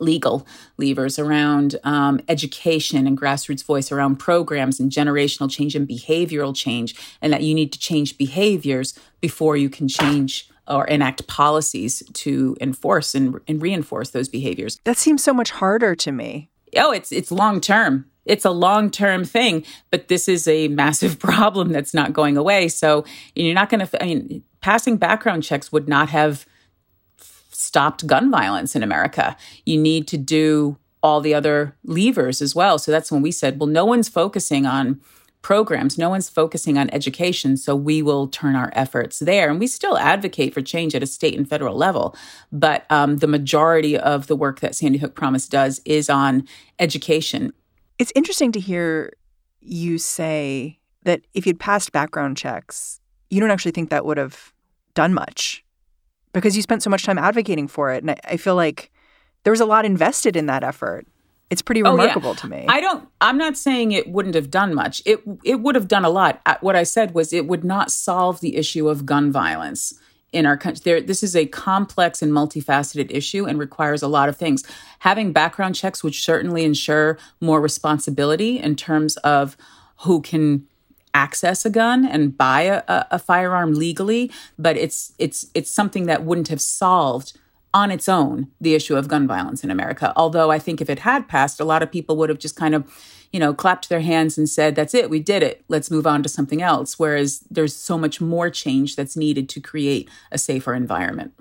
legal 0.00 0.44
levers 0.76 1.20
around 1.20 1.76
um, 1.84 2.20
education 2.28 3.06
and 3.06 3.16
grassroots 3.16 3.64
voice 3.64 3.92
around 3.92 4.16
programs 4.16 4.80
and 4.80 4.90
generational 4.90 5.48
change 5.48 5.76
and 5.76 5.88
behavioral 5.88 6.54
change 6.54 6.96
and 7.22 7.32
that 7.32 7.44
you 7.44 7.54
need 7.54 7.72
to 7.72 7.78
change 7.78 8.18
behaviors 8.18 8.98
before 9.20 9.56
you 9.56 9.70
can 9.70 9.86
change 9.86 10.50
or 10.66 10.84
enact 10.88 11.28
policies 11.28 12.02
to 12.12 12.56
enforce 12.60 13.14
and, 13.14 13.38
and 13.46 13.62
reinforce 13.62 14.10
those 14.10 14.28
behaviors. 14.28 14.80
That 14.82 14.96
seems 14.96 15.22
so 15.22 15.32
much 15.32 15.52
harder 15.52 15.94
to 15.94 16.10
me. 16.10 16.50
Oh, 16.76 16.90
it's 16.90 17.12
it's 17.12 17.30
long 17.30 17.60
term. 17.60 18.06
It's 18.26 18.44
a 18.44 18.50
long 18.50 18.90
term 18.90 19.24
thing, 19.24 19.64
but 19.90 20.08
this 20.08 20.28
is 20.28 20.46
a 20.46 20.66
massive 20.68 21.18
problem 21.30 21.70
that's 21.70 21.94
not 21.94 22.12
going 22.12 22.36
away. 22.36 22.66
So 22.68 23.04
you're 23.36 23.54
not 23.54 23.70
going 23.70 23.86
to. 23.86 24.02
I 24.02 24.06
mean, 24.06 24.42
passing 24.68 24.98
background 24.98 25.42
checks 25.42 25.72
would 25.72 25.88
not 25.88 26.10
have 26.10 26.44
stopped 27.50 28.06
gun 28.06 28.30
violence 28.30 28.76
in 28.76 28.82
America. 28.82 29.34
You 29.64 29.80
need 29.80 30.06
to 30.08 30.18
do 30.18 30.76
all 31.02 31.22
the 31.22 31.32
other 31.32 31.74
levers 31.84 32.42
as 32.42 32.54
well. 32.54 32.78
So 32.78 32.92
that's 32.92 33.10
when 33.10 33.22
we 33.22 33.32
said, 33.32 33.58
well, 33.58 33.66
no 33.66 33.86
one's 33.86 34.10
focusing 34.10 34.66
on 34.66 35.00
programs. 35.40 35.96
No 35.96 36.10
one's 36.10 36.28
focusing 36.28 36.76
on 36.76 36.90
education, 36.90 37.56
so 37.56 37.74
we 37.74 38.02
will 38.02 38.28
turn 38.28 38.56
our 38.56 38.70
efforts 38.74 39.20
there. 39.20 39.48
And 39.48 39.58
we 39.58 39.66
still 39.66 39.96
advocate 39.96 40.52
for 40.52 40.60
change 40.60 40.94
at 40.94 41.02
a 41.02 41.06
state 41.06 41.38
and 41.38 41.48
federal 41.48 41.74
level, 41.74 42.14
but 42.52 42.84
um, 42.90 43.16
the 43.18 43.26
majority 43.26 43.96
of 43.96 44.26
the 44.26 44.36
work 44.36 44.60
that 44.60 44.74
Sandy 44.74 44.98
Hook 44.98 45.14
Promise 45.14 45.48
does 45.48 45.80
is 45.86 46.10
on 46.10 46.46
education. 46.78 47.54
It's 47.98 48.12
interesting 48.14 48.52
to 48.52 48.60
hear 48.60 49.14
you 49.62 49.96
say 49.96 50.78
that 51.04 51.22
if 51.32 51.46
you'd 51.46 51.58
passed 51.58 51.90
background 51.90 52.36
checks, 52.36 53.00
you 53.30 53.40
don't 53.40 53.50
actually 53.50 53.72
think 53.72 53.88
that 53.88 54.04
would 54.04 54.18
have 54.18 54.52
done 54.98 55.14
much 55.14 55.64
because 56.32 56.56
you 56.56 56.62
spent 56.62 56.82
so 56.82 56.90
much 56.90 57.04
time 57.04 57.18
advocating 57.18 57.68
for 57.68 57.92
it. 57.92 58.02
And 58.02 58.10
I, 58.10 58.16
I 58.24 58.36
feel 58.36 58.56
like 58.56 58.90
there 59.44 59.52
was 59.52 59.60
a 59.60 59.64
lot 59.64 59.84
invested 59.84 60.34
in 60.34 60.46
that 60.46 60.64
effort. 60.64 61.06
It's 61.50 61.62
pretty 61.62 61.84
remarkable 61.84 62.30
oh, 62.30 62.32
yeah. 62.32 62.40
to 62.40 62.48
me. 62.48 62.66
I 62.68 62.80
don't 62.80 63.08
I'm 63.20 63.38
not 63.38 63.56
saying 63.56 63.92
it 63.92 64.08
wouldn't 64.08 64.34
have 64.34 64.50
done 64.50 64.74
much. 64.74 65.00
It 65.06 65.20
it 65.44 65.60
would 65.60 65.76
have 65.76 65.86
done 65.86 66.04
a 66.04 66.10
lot. 66.10 66.40
Uh, 66.44 66.56
what 66.62 66.74
I 66.74 66.82
said 66.82 67.14
was 67.14 67.32
it 67.32 67.46
would 67.46 67.62
not 67.62 67.92
solve 67.92 68.40
the 68.40 68.56
issue 68.56 68.88
of 68.88 69.06
gun 69.06 69.30
violence 69.30 69.94
in 70.32 70.44
our 70.46 70.56
country. 70.56 70.82
There, 70.84 71.00
this 71.00 71.22
is 71.22 71.36
a 71.36 71.46
complex 71.46 72.20
and 72.20 72.32
multifaceted 72.32 73.12
issue 73.12 73.46
and 73.46 73.56
requires 73.56 74.02
a 74.02 74.08
lot 74.08 74.28
of 74.28 74.36
things. 74.36 74.64
Having 74.98 75.32
background 75.32 75.76
checks 75.76 76.02
would 76.02 76.14
certainly 76.14 76.64
ensure 76.64 77.18
more 77.40 77.60
responsibility 77.60 78.58
in 78.58 78.74
terms 78.74 79.16
of 79.18 79.56
who 80.00 80.20
can 80.20 80.66
access 81.14 81.64
a 81.64 81.70
gun 81.70 82.04
and 82.04 82.36
buy 82.36 82.62
a, 82.62 82.82
a 83.10 83.18
firearm 83.18 83.74
legally, 83.74 84.30
but 84.58 84.76
it's 84.76 85.12
it's 85.18 85.46
it's 85.54 85.70
something 85.70 86.06
that 86.06 86.24
wouldn't 86.24 86.48
have 86.48 86.60
solved 86.60 87.38
on 87.74 87.90
its 87.90 88.08
own 88.08 88.48
the 88.60 88.74
issue 88.74 88.96
of 88.96 89.08
gun 89.08 89.26
violence 89.26 89.62
in 89.62 89.70
America. 89.70 90.12
Although 90.16 90.50
I 90.50 90.58
think 90.58 90.80
if 90.80 90.88
it 90.88 91.00
had 91.00 91.28
passed, 91.28 91.60
a 91.60 91.64
lot 91.64 91.82
of 91.82 91.92
people 91.92 92.16
would 92.16 92.30
have 92.30 92.38
just 92.38 92.56
kind 92.56 92.74
of, 92.74 92.90
you 93.30 93.38
know, 93.38 93.52
clapped 93.52 93.88
their 93.88 94.00
hands 94.00 94.38
and 94.38 94.48
said, 94.48 94.74
that's 94.74 94.94
it, 94.94 95.10
we 95.10 95.20
did 95.20 95.42
it, 95.42 95.64
let's 95.68 95.90
move 95.90 96.06
on 96.06 96.22
to 96.22 96.28
something 96.28 96.62
else. 96.62 96.98
Whereas 96.98 97.40
there's 97.50 97.76
so 97.76 97.98
much 97.98 98.20
more 98.20 98.48
change 98.48 98.96
that's 98.96 99.16
needed 99.16 99.48
to 99.50 99.60
create 99.60 100.08
a 100.32 100.38
safer 100.38 100.74
environment. 100.74 101.34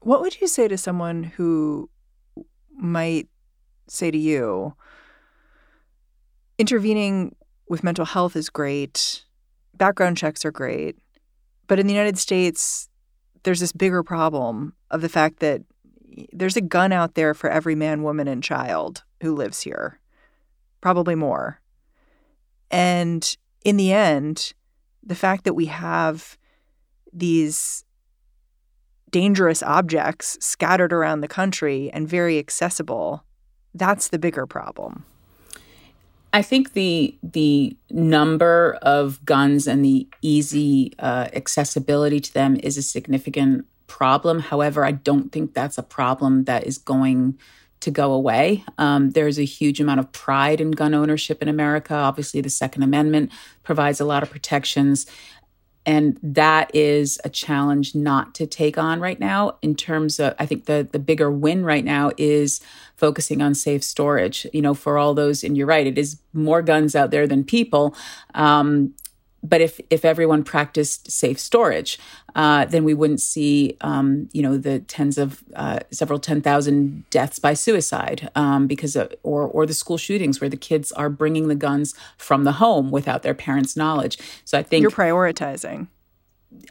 What 0.00 0.20
would 0.20 0.40
you 0.40 0.48
say 0.48 0.66
to 0.66 0.76
someone 0.76 1.22
who 1.22 1.88
might 2.76 3.28
say 3.86 4.10
to 4.10 4.18
you, 4.18 4.74
intervening 6.58 7.36
with 7.72 7.82
mental 7.82 8.04
health 8.04 8.36
is 8.36 8.50
great, 8.50 9.24
background 9.78 10.18
checks 10.18 10.44
are 10.44 10.50
great, 10.50 10.98
but 11.66 11.78
in 11.78 11.86
the 11.86 11.94
United 11.94 12.18
States, 12.18 12.90
there's 13.44 13.60
this 13.60 13.72
bigger 13.72 14.02
problem 14.02 14.74
of 14.90 15.00
the 15.00 15.08
fact 15.08 15.38
that 15.38 15.62
there's 16.34 16.58
a 16.58 16.60
gun 16.60 16.92
out 16.92 17.14
there 17.14 17.32
for 17.32 17.48
every 17.48 17.74
man, 17.74 18.02
woman, 18.02 18.28
and 18.28 18.42
child 18.42 19.04
who 19.22 19.34
lives 19.34 19.62
here, 19.62 19.98
probably 20.82 21.14
more. 21.14 21.62
And 22.70 23.34
in 23.64 23.78
the 23.78 23.90
end, 23.90 24.52
the 25.02 25.14
fact 25.14 25.44
that 25.44 25.54
we 25.54 25.64
have 25.64 26.36
these 27.10 27.86
dangerous 29.10 29.62
objects 29.62 30.36
scattered 30.44 30.92
around 30.92 31.22
the 31.22 31.26
country 31.26 31.90
and 31.94 32.06
very 32.06 32.38
accessible, 32.38 33.24
that's 33.72 34.08
the 34.08 34.18
bigger 34.18 34.46
problem. 34.46 35.06
I 36.32 36.42
think 36.42 36.72
the 36.72 37.16
the 37.22 37.76
number 37.90 38.78
of 38.80 39.22
guns 39.24 39.66
and 39.66 39.84
the 39.84 40.08
easy 40.22 40.94
uh, 40.98 41.28
accessibility 41.34 42.20
to 42.20 42.32
them 42.32 42.56
is 42.62 42.78
a 42.78 42.82
significant 42.82 43.66
problem. 43.86 44.40
However, 44.40 44.84
I 44.84 44.92
don't 44.92 45.30
think 45.30 45.52
that's 45.52 45.76
a 45.76 45.82
problem 45.82 46.44
that 46.44 46.66
is 46.66 46.78
going 46.78 47.38
to 47.80 47.90
go 47.90 48.12
away. 48.12 48.64
Um, 48.78 49.10
there's 49.10 49.38
a 49.38 49.44
huge 49.44 49.80
amount 49.80 50.00
of 50.00 50.10
pride 50.12 50.60
in 50.60 50.70
gun 50.70 50.94
ownership 50.94 51.42
in 51.42 51.48
America. 51.48 51.94
Obviously, 51.94 52.40
the 52.40 52.48
Second 52.48 52.84
Amendment 52.84 53.30
provides 53.64 54.00
a 54.00 54.04
lot 54.04 54.22
of 54.22 54.30
protections. 54.30 55.06
And 55.84 56.18
that 56.22 56.70
is 56.74 57.18
a 57.24 57.28
challenge 57.28 57.94
not 57.94 58.34
to 58.36 58.46
take 58.46 58.78
on 58.78 59.00
right 59.00 59.18
now. 59.18 59.58
In 59.62 59.74
terms 59.74 60.20
of, 60.20 60.34
I 60.38 60.46
think 60.46 60.66
the 60.66 60.86
the 60.90 60.98
bigger 60.98 61.30
win 61.30 61.64
right 61.64 61.84
now 61.84 62.12
is 62.16 62.60
focusing 62.96 63.42
on 63.42 63.54
safe 63.54 63.82
storage. 63.82 64.46
You 64.52 64.62
know, 64.62 64.74
for 64.74 64.96
all 64.96 65.14
those, 65.14 65.42
and 65.42 65.56
you're 65.56 65.66
right, 65.66 65.86
it 65.86 65.98
is 65.98 66.20
more 66.32 66.62
guns 66.62 66.94
out 66.94 67.10
there 67.10 67.26
than 67.26 67.42
people. 67.42 67.96
Um, 68.34 68.94
but 69.42 69.60
if 69.60 69.80
if 69.90 70.04
everyone 70.04 70.44
practiced 70.44 71.10
safe 71.10 71.38
storage, 71.38 71.98
uh, 72.34 72.64
then 72.66 72.84
we 72.84 72.94
wouldn't 72.94 73.20
see 73.20 73.76
um, 73.80 74.28
you 74.32 74.42
know 74.42 74.56
the 74.56 74.80
tens 74.80 75.18
of 75.18 75.42
uh, 75.54 75.80
several 75.90 76.18
ten 76.18 76.40
thousand 76.40 77.08
deaths 77.10 77.38
by 77.38 77.54
suicide 77.54 78.30
um, 78.34 78.66
because 78.66 78.94
of, 78.96 79.12
or 79.22 79.42
or 79.42 79.66
the 79.66 79.74
school 79.74 79.98
shootings 79.98 80.40
where 80.40 80.50
the 80.50 80.56
kids 80.56 80.92
are 80.92 81.10
bringing 81.10 81.48
the 81.48 81.54
guns 81.54 81.94
from 82.16 82.44
the 82.44 82.52
home 82.52 82.90
without 82.90 83.22
their 83.22 83.34
parents' 83.34 83.76
knowledge. 83.76 84.18
So 84.44 84.58
I 84.58 84.62
think 84.62 84.82
you're 84.82 84.90
prioritizing. 84.90 85.88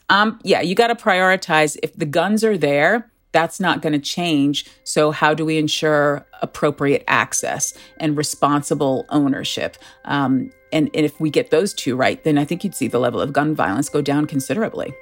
Um, 0.09 0.39
yeah, 0.43 0.61
you 0.61 0.75
got 0.75 0.87
to 0.87 0.95
prioritize. 0.95 1.77
If 1.81 1.95
the 1.95 2.05
guns 2.05 2.43
are 2.43 2.57
there, 2.57 3.11
that's 3.31 3.59
not 3.59 3.81
going 3.81 3.93
to 3.93 3.99
change. 3.99 4.65
So, 4.83 5.11
how 5.11 5.33
do 5.33 5.45
we 5.45 5.57
ensure 5.57 6.25
appropriate 6.41 7.03
access 7.07 7.73
and 7.97 8.15
responsible 8.15 9.05
ownership? 9.09 9.77
Um, 10.05 10.51
and, 10.71 10.89
and 10.93 11.05
if 11.05 11.19
we 11.19 11.29
get 11.29 11.49
those 11.49 11.73
two 11.73 11.95
right, 11.95 12.23
then 12.23 12.37
I 12.37 12.45
think 12.45 12.63
you'd 12.63 12.75
see 12.75 12.87
the 12.87 12.99
level 12.99 13.21
of 13.21 13.33
gun 13.33 13.55
violence 13.55 13.89
go 13.89 14.01
down 14.01 14.25
considerably. 14.25 14.93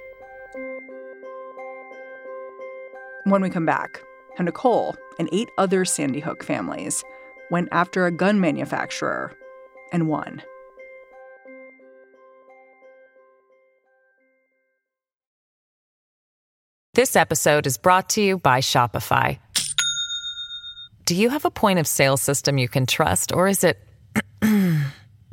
When 3.25 3.41
we 3.41 3.49
come 3.49 3.65
back, 3.65 4.01
how 4.37 4.43
Nicole 4.43 4.95
and 5.19 5.29
eight 5.31 5.49
other 5.57 5.85
Sandy 5.85 6.19
Hook 6.19 6.43
families 6.43 7.03
went 7.51 7.69
after 7.71 8.05
a 8.05 8.11
gun 8.11 8.39
manufacturer 8.39 9.35
and 9.91 10.07
won. 10.07 10.41
This 16.93 17.15
episode 17.15 17.67
is 17.67 17.77
brought 17.77 18.09
to 18.09 18.21
you 18.21 18.37
by 18.39 18.59
Shopify. 18.59 19.39
Do 21.05 21.15
you 21.15 21.29
have 21.29 21.45
a 21.45 21.51
point 21.51 21.79
of 21.79 21.87
sale 21.87 22.17
system 22.17 22.57
you 22.57 22.67
can 22.67 22.85
trust, 22.85 23.31
or 23.31 23.47
is 23.47 23.63
it 23.63 23.79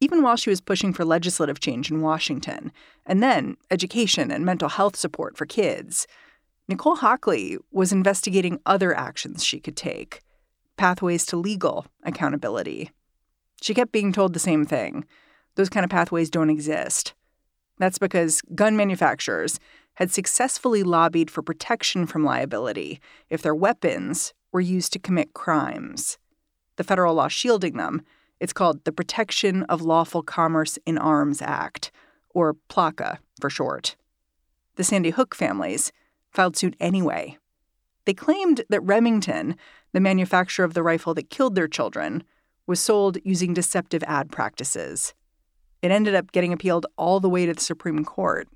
Even 0.00 0.22
while 0.22 0.36
she 0.36 0.50
was 0.50 0.62
pushing 0.62 0.92
for 0.92 1.04
legislative 1.04 1.60
change 1.60 1.90
in 1.90 2.00
Washington, 2.00 2.72
and 3.04 3.22
then 3.22 3.56
education 3.70 4.30
and 4.30 4.44
mental 4.44 4.70
health 4.70 4.96
support 4.96 5.36
for 5.36 5.44
kids, 5.44 6.06
Nicole 6.68 6.96
Hockley 6.96 7.58
was 7.70 7.92
investigating 7.92 8.60
other 8.64 8.96
actions 8.96 9.44
she 9.44 9.60
could 9.60 9.76
take 9.76 10.22
pathways 10.76 11.26
to 11.26 11.36
legal 11.36 11.84
accountability. 12.04 12.90
She 13.60 13.74
kept 13.74 13.92
being 13.92 14.14
told 14.14 14.32
the 14.32 14.38
same 14.38 14.64
thing 14.64 15.04
those 15.56 15.68
kind 15.68 15.84
of 15.84 15.90
pathways 15.90 16.30
don't 16.30 16.48
exist. 16.48 17.12
That's 17.78 17.98
because 17.98 18.40
gun 18.54 18.76
manufacturers 18.76 19.60
had 19.94 20.10
successfully 20.10 20.82
lobbied 20.82 21.30
for 21.30 21.42
protection 21.42 22.06
from 22.06 22.24
liability 22.24 23.00
if 23.28 23.42
their 23.42 23.54
weapons 23.54 24.32
were 24.52 24.60
used 24.60 24.92
to 24.94 24.98
commit 24.98 25.34
crimes. 25.34 26.16
The 26.76 26.84
federal 26.84 27.14
law 27.14 27.28
shielding 27.28 27.76
them, 27.76 28.02
it's 28.40 28.52
called 28.54 28.84
the 28.84 28.92
Protection 28.92 29.62
of 29.64 29.82
Lawful 29.82 30.22
Commerce 30.22 30.78
in 30.86 30.98
Arms 30.98 31.42
Act, 31.42 31.92
or 32.30 32.56
PLCAA 32.68 33.18
for 33.40 33.50
short. 33.50 33.96
The 34.76 34.84
Sandy 34.84 35.10
Hook 35.10 35.34
families 35.34 35.92
filed 36.30 36.56
suit 36.56 36.74
anyway. 36.80 37.36
They 38.06 38.14
claimed 38.14 38.62
that 38.70 38.80
Remington, 38.80 39.56
the 39.92 40.00
manufacturer 40.00 40.64
of 40.64 40.74
the 40.74 40.82
rifle 40.82 41.12
that 41.14 41.28
killed 41.30 41.54
their 41.54 41.68
children, 41.68 42.24
was 42.66 42.80
sold 42.80 43.18
using 43.24 43.52
deceptive 43.52 44.02
ad 44.04 44.30
practices. 44.32 45.12
It 45.82 45.90
ended 45.90 46.14
up 46.14 46.32
getting 46.32 46.52
appealed 46.52 46.86
all 46.96 47.20
the 47.20 47.28
way 47.28 47.46
to 47.46 47.52
the 47.52 47.60
Supreme 47.60 48.04
Court. 48.04 48.48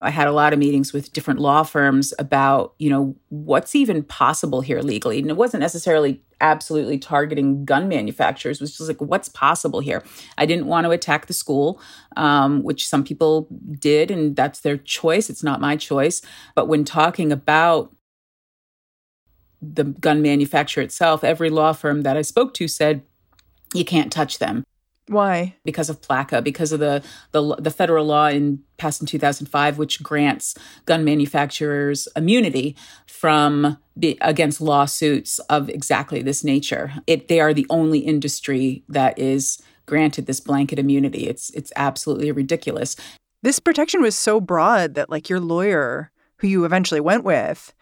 I 0.00 0.10
had 0.10 0.28
a 0.28 0.32
lot 0.32 0.52
of 0.52 0.58
meetings 0.58 0.92
with 0.92 1.12
different 1.12 1.40
law 1.40 1.62
firms 1.62 2.12
about, 2.18 2.74
you 2.78 2.90
know, 2.90 3.16
what's 3.28 3.74
even 3.74 4.02
possible 4.02 4.60
here 4.60 4.80
legally. 4.80 5.18
And 5.18 5.30
it 5.30 5.36
wasn't 5.36 5.62
necessarily 5.62 6.22
absolutely 6.40 6.98
targeting 6.98 7.64
gun 7.64 7.88
manufacturers, 7.88 8.60
was 8.60 8.76
just 8.76 8.88
like, 8.88 9.00
what's 9.00 9.28
possible 9.28 9.80
here? 9.80 10.02
I 10.36 10.46
didn't 10.46 10.66
want 10.66 10.84
to 10.84 10.90
attack 10.90 11.26
the 11.26 11.32
school, 11.32 11.80
um, 12.16 12.62
which 12.62 12.86
some 12.86 13.04
people 13.04 13.48
did, 13.78 14.10
and 14.10 14.36
that's 14.36 14.60
their 14.60 14.76
choice. 14.76 15.30
It's 15.30 15.42
not 15.42 15.60
my 15.60 15.76
choice. 15.76 16.22
But 16.54 16.68
when 16.68 16.84
talking 16.84 17.32
about 17.32 17.94
the 19.62 19.84
gun 19.84 20.22
manufacturer 20.22 20.82
itself, 20.82 21.24
every 21.24 21.50
law 21.50 21.72
firm 21.72 22.02
that 22.02 22.16
I 22.16 22.22
spoke 22.22 22.54
to 22.54 22.68
said, 22.68 23.02
you 23.74 23.84
can't 23.84 24.12
touch 24.12 24.38
them. 24.38 24.64
Why? 25.08 25.54
Because 25.64 25.88
of 25.88 26.00
PLCAA, 26.00 26.42
because 26.42 26.72
of 26.72 26.80
the, 26.80 27.02
the 27.30 27.56
the 27.56 27.70
federal 27.70 28.06
law 28.06 28.26
in 28.26 28.60
passed 28.76 29.00
in 29.00 29.06
2005, 29.06 29.78
which 29.78 30.02
grants 30.02 30.56
gun 30.84 31.04
manufacturers 31.04 32.08
immunity 32.16 32.76
from 33.06 33.78
be, 33.98 34.18
against 34.20 34.60
lawsuits 34.60 35.38
of 35.50 35.68
exactly 35.68 36.22
this 36.22 36.42
nature. 36.42 36.92
It 37.06 37.28
they 37.28 37.38
are 37.38 37.54
the 37.54 37.66
only 37.70 38.00
industry 38.00 38.82
that 38.88 39.16
is 39.18 39.62
granted 39.86 40.26
this 40.26 40.40
blanket 40.40 40.78
immunity. 40.78 41.28
It's 41.28 41.50
it's 41.50 41.72
absolutely 41.76 42.32
ridiculous. 42.32 42.96
This 43.42 43.60
protection 43.60 44.02
was 44.02 44.16
so 44.16 44.40
broad 44.40 44.94
that 44.94 45.08
like 45.08 45.28
your 45.28 45.38
lawyer, 45.40 46.10
who 46.38 46.48
you 46.48 46.64
eventually 46.64 47.00
went 47.00 47.22
with, 47.22 47.72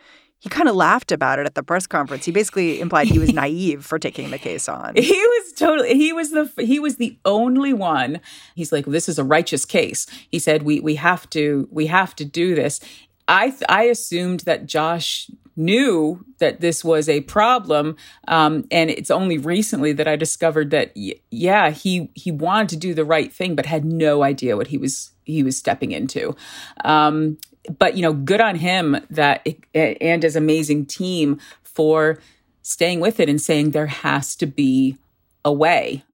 he 0.45 0.51
kind 0.51 0.69
of 0.69 0.77
laughed 0.77 1.11
about 1.11 1.39
it 1.39 1.47
at 1.47 1.55
the 1.55 1.63
press 1.63 1.87
conference. 1.87 2.27
He 2.27 2.31
basically 2.31 2.79
implied 2.79 3.09
he 3.09 3.19
was 3.19 3.33
naive 3.43 3.83
for 3.83 3.99
taking 3.99 4.31
the 4.31 4.37
case 4.37 4.69
on. 4.69 4.95
He 4.95 5.11
was 5.11 5.55
totally 5.55 5.95
he 5.95 6.13
was 6.13 6.33
the 6.33 6.53
he 6.59 6.79
was 6.79 6.97
the 6.97 7.17
only 7.25 7.73
one. 7.73 8.21
He's 8.55 8.71
like 8.71 8.85
this 8.85 9.09
is 9.09 9.19
a 9.19 9.25
righteous 9.25 9.65
case. 9.65 10.07
He 10.31 10.39
said 10.39 10.63
we 10.63 10.81
we 10.81 10.97
have 10.97 11.31
to 11.31 11.67
we 11.71 11.87
have 11.87 12.15
to 12.17 12.27
do 12.27 12.55
this. 12.55 12.79
I 13.27 13.55
I 13.71 13.85
assumed 13.85 14.41
that 14.41 14.67
Josh 14.67 15.31
knew 15.57 16.23
that 16.41 16.61
this 16.61 16.85
was 16.85 17.09
a 17.09 17.23
problem 17.23 17.97
um, 18.29 18.67
and 18.71 18.91
it's 18.91 19.11
only 19.11 19.39
recently 19.39 19.93
that 19.93 20.07
I 20.07 20.17
discovered 20.17 20.71
that 20.73 20.93
yeah 21.31 21.71
he 21.71 22.11
he 22.15 22.31
wanted 22.31 22.69
to 22.69 22.77
do 22.77 22.93
the 22.93 23.05
right 23.05 23.33
thing 23.33 23.55
but 23.55 23.65
had 23.65 23.87
no 23.87 24.23
idea 24.23 24.59
what 24.59 24.67
he 24.67 24.77
was 24.77 25.13
he 25.25 25.43
was 25.43 25.57
stepping 25.57 25.93
into. 25.93 26.37
Um, 26.85 27.39
but 27.79 27.97
you 27.97 28.03
know, 28.03 28.13
good 28.13 28.41
on 28.41 28.57
him 28.57 28.99
that 29.11 29.43
it, 29.45 29.59
and 30.01 30.23
his 30.23 30.37
amazing 30.37 30.87
team 30.87 31.39
for 31.63 32.19
staying 32.63 33.01
with 33.01 33.21
it 33.21 33.29
and 33.29 33.41
saying 33.41 33.71
there 33.71 33.87
has 33.87 34.37
to 34.37 34.47
be 34.47 34.97
a 35.45 35.53
way. 35.53 36.05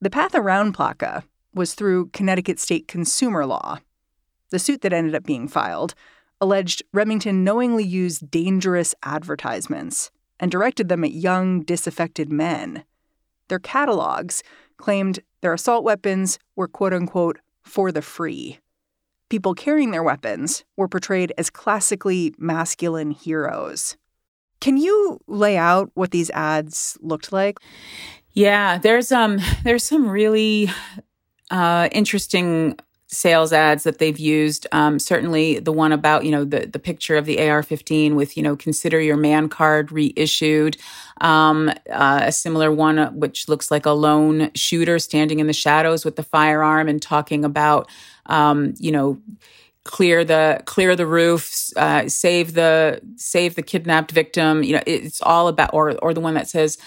The 0.00 0.10
path 0.10 0.34
around 0.34 0.74
PLCAA 0.74 1.24
was 1.54 1.74
through 1.74 2.08
Connecticut 2.08 2.58
state 2.58 2.88
consumer 2.88 3.44
law. 3.44 3.78
The 4.50 4.58
suit 4.58 4.80
that 4.82 4.92
ended 4.92 5.14
up 5.14 5.24
being 5.24 5.48
filed 5.48 5.94
alleged 6.40 6.82
Remington 6.92 7.44
knowingly 7.44 7.84
used 7.84 8.30
dangerous 8.30 8.94
advertisements 9.02 10.10
and 10.38 10.50
directed 10.50 10.88
them 10.88 11.04
at 11.04 11.12
young, 11.12 11.62
disaffected 11.62 12.32
men. 12.32 12.84
Their 13.48 13.58
catalogs 13.58 14.42
claimed 14.78 15.20
their 15.42 15.52
assault 15.52 15.84
weapons 15.84 16.38
were 16.56 16.68
quote 16.68 16.94
unquote 16.94 17.40
for 17.62 17.92
the 17.92 18.02
free. 18.02 18.58
People 19.30 19.54
carrying 19.54 19.92
their 19.92 20.02
weapons 20.02 20.64
were 20.76 20.88
portrayed 20.88 21.32
as 21.38 21.48
classically 21.48 22.34
masculine 22.36 23.12
heroes. 23.12 23.96
Can 24.60 24.76
you 24.76 25.18
lay 25.26 25.56
out 25.56 25.90
what 25.94 26.10
these 26.10 26.28
ads 26.30 26.98
looked 27.00 27.32
like? 27.32 27.58
Yeah, 28.32 28.76
there's 28.76 29.10
um 29.10 29.38
there's 29.64 29.84
some 29.84 30.08
really 30.08 30.70
uh, 31.50 31.88
interesting 31.92 32.76
sales 33.12 33.52
ads 33.52 33.82
that 33.84 33.98
they've 33.98 34.18
used. 34.18 34.66
Um, 34.72 34.98
certainly, 34.98 35.58
the 35.58 35.72
one 35.72 35.92
about 35.92 36.24
you 36.24 36.30
know 36.30 36.44
the 36.44 36.66
the 36.66 36.78
picture 36.78 37.16
of 37.16 37.26
the 37.26 37.38
AR-15 37.48 38.14
with 38.14 38.36
you 38.36 38.42
know 38.42 38.56
consider 38.56 39.00
your 39.00 39.16
man 39.16 39.48
card 39.48 39.90
reissued. 39.90 40.76
Um, 41.20 41.70
uh, 41.90 42.22
a 42.24 42.32
similar 42.32 42.72
one 42.72 42.98
uh, 42.98 43.10
which 43.10 43.48
looks 43.48 43.70
like 43.70 43.86
a 43.86 43.90
lone 43.90 44.50
shooter 44.54 44.98
standing 44.98 45.40
in 45.40 45.46
the 45.46 45.52
shadows 45.52 46.04
with 46.04 46.16
the 46.16 46.22
firearm 46.22 46.88
and 46.88 47.02
talking 47.02 47.44
about 47.44 47.90
um, 48.26 48.74
you 48.78 48.92
know 48.92 49.20
clear 49.84 50.24
the 50.24 50.62
clear 50.66 50.94
the 50.94 51.06
roofs, 51.06 51.76
uh, 51.76 52.08
save 52.08 52.54
the 52.54 53.00
save 53.16 53.54
the 53.54 53.62
kidnapped 53.62 54.12
victim. 54.12 54.62
You 54.62 54.76
know, 54.76 54.82
it's 54.86 55.20
all 55.22 55.48
about 55.48 55.70
or 55.72 55.96
or 55.98 56.14
the 56.14 56.20
one 56.20 56.34
that 56.34 56.48
says 56.48 56.78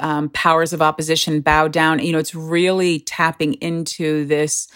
um, 0.00 0.28
powers 0.30 0.72
of 0.72 0.82
opposition 0.82 1.40
bow 1.40 1.68
down. 1.68 1.98
You 2.00 2.12
know, 2.12 2.18
it's 2.18 2.34
really 2.34 3.00
tapping 3.00 3.54
into 3.54 4.24
this 4.26 4.68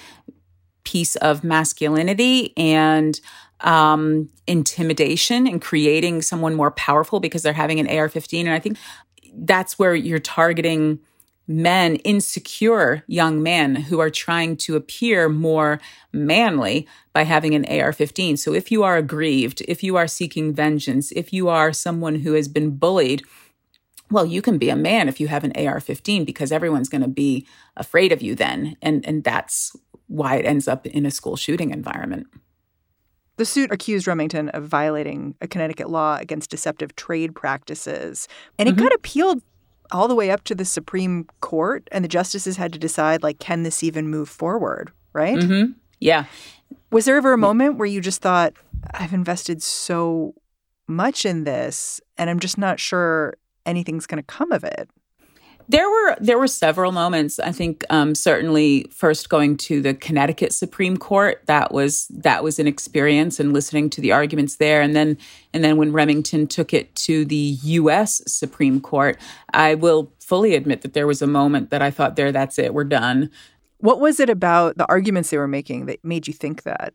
piece 0.87 1.17
of 1.17 1.45
masculinity 1.45 2.55
and 2.57 3.21
um, 3.61 4.31
intimidation 4.47 5.47
and 5.47 5.61
creating 5.61 6.23
someone 6.23 6.55
more 6.55 6.71
powerful 6.71 7.21
because 7.21 7.43
they're 7.43 7.53
having 7.53 7.81
an 7.81 7.89
AR 7.89 8.09
15. 8.09 8.47
And 8.47 8.55
I 8.55 8.61
think 8.61 8.79
that's 9.35 9.79
where 9.79 9.95
you're 9.95 10.19
targeting 10.19 11.01
men, 11.49 11.97
insecure 11.97 13.05
young 13.07 13.43
men 13.43 13.75
who 13.77 14.01
are 14.01 14.11
trying 14.11 14.57
to 14.57 14.77
appear 14.77 15.29
more 15.29 15.81
manly 16.13 16.87
by 17.13 17.23
having 17.23 17.55
an 17.55 17.65
AR 17.67 17.93
15. 17.93 18.37
So 18.37 18.53
if 18.53 18.71
you 18.71 18.83
are 18.83 18.97
aggrieved, 18.97 19.63
if 19.69 19.83
you 19.83 19.97
are 19.97 20.07
seeking 20.07 20.55
vengeance, 20.55 21.13
if 21.13 21.33
you 21.33 21.49
are 21.49 21.73
someone 21.73 22.17
who 22.17 22.33
has 22.33 22.49
been 22.49 22.77
bullied, 22.77 23.23
well, 24.11 24.27
you 24.27 24.41
can 24.41 24.59
be 24.59 24.71
a 24.71 24.77
man 24.77 25.09
if 25.09 25.19
you 25.21 25.29
have 25.29 25.45
an 25.45 25.53
AR 25.57 25.81
15 25.81 26.25
because 26.25 26.53
everyone's 26.53 26.89
going 26.89 27.03
to 27.03 27.09
be 27.09 27.47
afraid 27.77 28.13
of 28.13 28.23
you 28.23 28.35
then. 28.35 28.77
And, 28.81 29.07
and 29.07 29.25
that's 29.25 29.75
why 30.09 30.37
it 30.37 30.45
ends 30.45 30.69
up 30.69 30.87
in 30.87 31.07
a 31.07 31.11
school 31.11 31.37
shooting 31.37 31.71
environment. 31.71 32.27
The 33.37 33.45
suit 33.45 33.71
accused 33.71 34.07
Remington 34.07 34.49
of 34.51 34.65
violating 34.65 35.35
a 35.41 35.49
Connecticut 35.49 35.91
law 35.91 36.17
against 36.19 36.51
deceptive 36.51 36.97
trade 36.97 37.35
practices. 37.35 38.29
And 38.59 38.69
it 38.69 38.77
mm-hmm. 38.77 38.85
got 38.85 38.95
appealed 38.95 39.43
all 39.93 40.09
the 40.09 40.15
way 40.15 40.31
up 40.31 40.43
to 40.45 40.55
the 40.55 40.65
Supreme 40.65 41.27
Court, 41.41 41.87
and 41.93 42.05
the 42.05 42.09
justices 42.09 42.57
had 42.57 42.73
to 42.73 42.79
decide, 42.79 43.23
like, 43.23 43.39
can 43.39 43.63
this 43.63 43.83
even 43.83 44.09
move 44.09 44.29
forward, 44.29 44.91
right? 45.13 45.37
Mm-hmm. 45.37 45.73
Yeah. 46.01 46.25
Was 46.91 47.05
there 47.05 47.17
ever 47.17 47.33
a 47.33 47.39
moment 47.39 47.77
where 47.77 47.87
you 47.87 48.01
just 48.01 48.21
thought, 48.21 48.55
I've 48.95 49.13
invested 49.13 49.63
so 49.63 50.35
much 50.89 51.25
in 51.25 51.45
this, 51.45 52.01
and 52.17 52.31
I'm 52.31 52.41
just 52.41 52.59
not 52.59 52.81
sure 52.81 53.35
anything's 53.65 54.07
going 54.07 54.23
to 54.23 54.27
come 54.27 54.51
of 54.51 54.65
it? 54.65 54.89
There 55.69 55.89
were 55.89 56.17
there 56.21 56.39
were 56.39 56.47
several 56.47 56.93
moments. 56.93 57.41
I 57.41 57.51
think 57.51 57.85
um, 57.91 58.15
certainly 58.15 58.87
first 58.93 59.29
going 59.29 59.57
to 59.59 59.83
the 59.83 59.95
Connecticut 59.95 60.53
Supreme 60.53 60.97
Court 60.97 61.43
that 61.47 61.73
was 61.73 62.07
that 62.09 62.45
was 62.45 62.59
an 62.61 62.69
experience 62.69 63.41
and 63.41 63.53
listening 63.53 63.91
to 63.91 64.01
the 64.01 64.13
arguments 64.13 64.57
there, 64.57 64.81
and 64.81 64.95
then 64.95 65.19
and 65.53 65.65
then 65.65 65.77
when 65.77 65.93
Remington 65.93 66.47
took 66.47 66.73
it 66.73 66.95
to 66.97 67.25
the 67.25 67.59
U.S. 67.63 68.23
Supreme 68.27 68.81
Court, 68.81 69.19
I 69.53 69.75
will 69.75 70.13
fully 70.21 70.55
admit 70.55 70.83
that 70.83 70.93
there 70.93 71.07
was 71.07 71.23
a 71.23 71.27
moment 71.27 71.71
that 71.71 71.83
I 71.83 71.91
thought, 71.91 72.17
there, 72.17 72.33
that's 72.33 72.59
it, 72.59 72.75
we're 72.75 72.85
done. 72.85 73.31
What 73.79 74.01
was 74.01 74.19
it 74.19 74.29
about 74.29 74.77
the 74.77 74.87
arguments 74.87 75.31
they 75.31 75.39
were 75.39 75.47
making 75.47 75.87
that 75.87 76.05
made 76.05 76.27
you 76.27 76.33
think 76.33 76.63
that? 76.63 76.95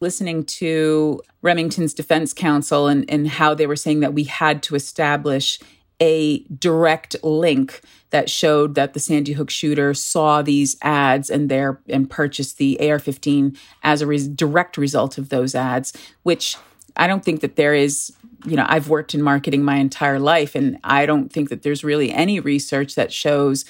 listening 0.00 0.44
to 0.44 1.22
Remington's 1.40 1.94
defense 1.94 2.34
counsel 2.34 2.86
and, 2.86 3.08
and 3.10 3.26
how 3.26 3.54
they 3.54 3.66
were 3.66 3.76
saying 3.76 4.00
that 4.00 4.12
we 4.12 4.24
had 4.24 4.62
to 4.64 4.74
establish 4.74 5.58
a 6.00 6.40
direct 6.44 7.16
link 7.22 7.80
that 8.10 8.30
showed 8.30 8.74
that 8.74 8.94
the 8.94 9.00
Sandy 9.00 9.32
Hook 9.32 9.50
shooter 9.50 9.94
saw 9.94 10.42
these 10.42 10.76
ads 10.82 11.30
and 11.30 11.48
there 11.48 11.80
and 11.88 12.08
purchased 12.08 12.58
the 12.58 12.78
AR-15 12.80 13.56
as 13.82 14.00
a 14.00 14.06
res- 14.06 14.28
direct 14.28 14.76
result 14.76 15.18
of 15.18 15.28
those 15.28 15.54
ads, 15.54 15.92
which 16.22 16.56
I 16.96 17.06
don't 17.06 17.24
think 17.24 17.40
that 17.40 17.56
there 17.56 17.74
is. 17.74 18.12
You 18.44 18.56
know, 18.56 18.66
I've 18.68 18.88
worked 18.88 19.12
in 19.14 19.22
marketing 19.22 19.64
my 19.64 19.76
entire 19.76 20.20
life, 20.20 20.54
and 20.54 20.78
I 20.84 21.04
don't 21.04 21.32
think 21.32 21.48
that 21.48 21.62
there's 21.62 21.82
really 21.82 22.12
any 22.12 22.38
research 22.38 22.94
that 22.94 23.12
shows 23.12 23.64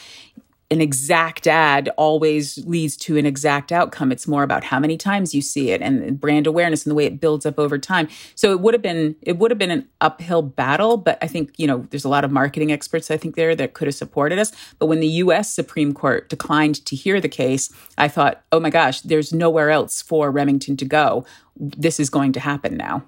an 0.70 0.80
exact 0.80 1.46
ad 1.46 1.88
always 1.96 2.58
leads 2.66 2.96
to 2.96 3.16
an 3.16 3.24
exact 3.24 3.70
outcome. 3.70 4.10
It's 4.10 4.26
more 4.26 4.42
about 4.42 4.64
how 4.64 4.80
many 4.80 4.96
times 4.96 5.34
you 5.34 5.40
see 5.40 5.70
it 5.70 5.80
and 5.80 6.20
brand 6.20 6.46
awareness 6.46 6.84
and 6.84 6.90
the 6.90 6.94
way 6.94 7.04
it 7.04 7.20
builds 7.20 7.46
up 7.46 7.58
over 7.58 7.78
time. 7.78 8.08
So 8.34 8.50
it 8.50 8.60
would 8.60 8.74
have 8.74 8.82
been 8.82 9.14
it 9.22 9.38
would 9.38 9.50
have 9.50 9.58
been 9.58 9.70
an 9.70 9.88
uphill 10.00 10.42
battle, 10.42 10.96
but 10.96 11.18
I 11.22 11.28
think, 11.28 11.52
you 11.56 11.66
know, 11.66 11.86
there's 11.90 12.04
a 12.04 12.08
lot 12.08 12.24
of 12.24 12.32
marketing 12.32 12.72
experts 12.72 13.10
I 13.10 13.16
think 13.16 13.36
there 13.36 13.54
that 13.54 13.74
could 13.74 13.86
have 13.86 13.94
supported 13.94 14.38
us. 14.38 14.52
But 14.78 14.86
when 14.86 15.00
the 15.00 15.08
US 15.08 15.54
Supreme 15.54 15.94
Court 15.94 16.28
declined 16.28 16.84
to 16.86 16.96
hear 16.96 17.20
the 17.20 17.28
case, 17.28 17.72
I 17.96 18.08
thought, 18.08 18.42
"Oh 18.50 18.58
my 18.58 18.70
gosh, 18.70 19.02
there's 19.02 19.32
nowhere 19.32 19.70
else 19.70 20.02
for 20.02 20.30
Remington 20.32 20.76
to 20.78 20.84
go. 20.84 21.24
This 21.56 22.00
is 22.00 22.10
going 22.10 22.32
to 22.32 22.40
happen 22.40 22.76
now." 22.76 23.04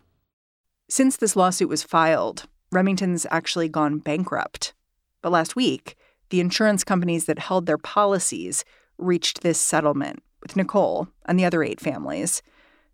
Since 0.88 1.16
this 1.16 1.36
lawsuit 1.36 1.68
was 1.68 1.82
filed, 1.82 2.46
Remington's 2.70 3.26
actually 3.30 3.68
gone 3.68 3.98
bankrupt. 3.98 4.74
But 5.22 5.32
last 5.32 5.56
week, 5.56 5.96
the 6.30 6.40
insurance 6.40 6.84
companies 6.84 7.26
that 7.26 7.38
held 7.38 7.66
their 7.66 7.78
policies 7.78 8.64
reached 8.98 9.42
this 9.42 9.60
settlement 9.60 10.22
with 10.42 10.56
Nicole 10.56 11.08
and 11.26 11.38
the 11.38 11.44
other 11.44 11.62
eight 11.62 11.80
families. 11.80 12.42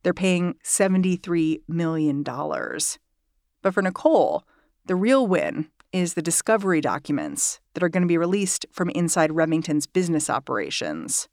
They're 0.03 0.15
paying 0.15 0.55
$73 0.65 1.63
million. 1.67 2.23
But 2.23 3.75
for 3.75 3.83
Nicole, 3.83 4.45
the 4.87 4.97
real 4.97 5.27
win 5.27 5.69
is 5.93 6.15
the 6.15 6.23
discovery 6.23 6.81
documents 6.81 7.61
that 7.73 7.83
are 7.83 7.89
going 7.89 8.03
to 8.03 8.09
be 8.09 8.19
released 8.19 8.67
from 8.73 8.91
inside 8.91 9.33
Remington's 9.33 9.87
business 9.87 10.29
operations. 10.29 11.29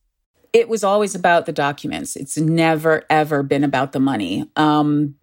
It 0.54 0.70
was 0.70 0.84
always 0.84 1.16
about 1.16 1.46
the 1.46 1.52
documents. 1.52 2.16
It's 2.16 2.38
never, 2.38 3.04
ever 3.10 3.42
been 3.42 3.64
about 3.64 3.94
the 3.94 4.00
money. 4.00 4.50
Um, 4.56 5.16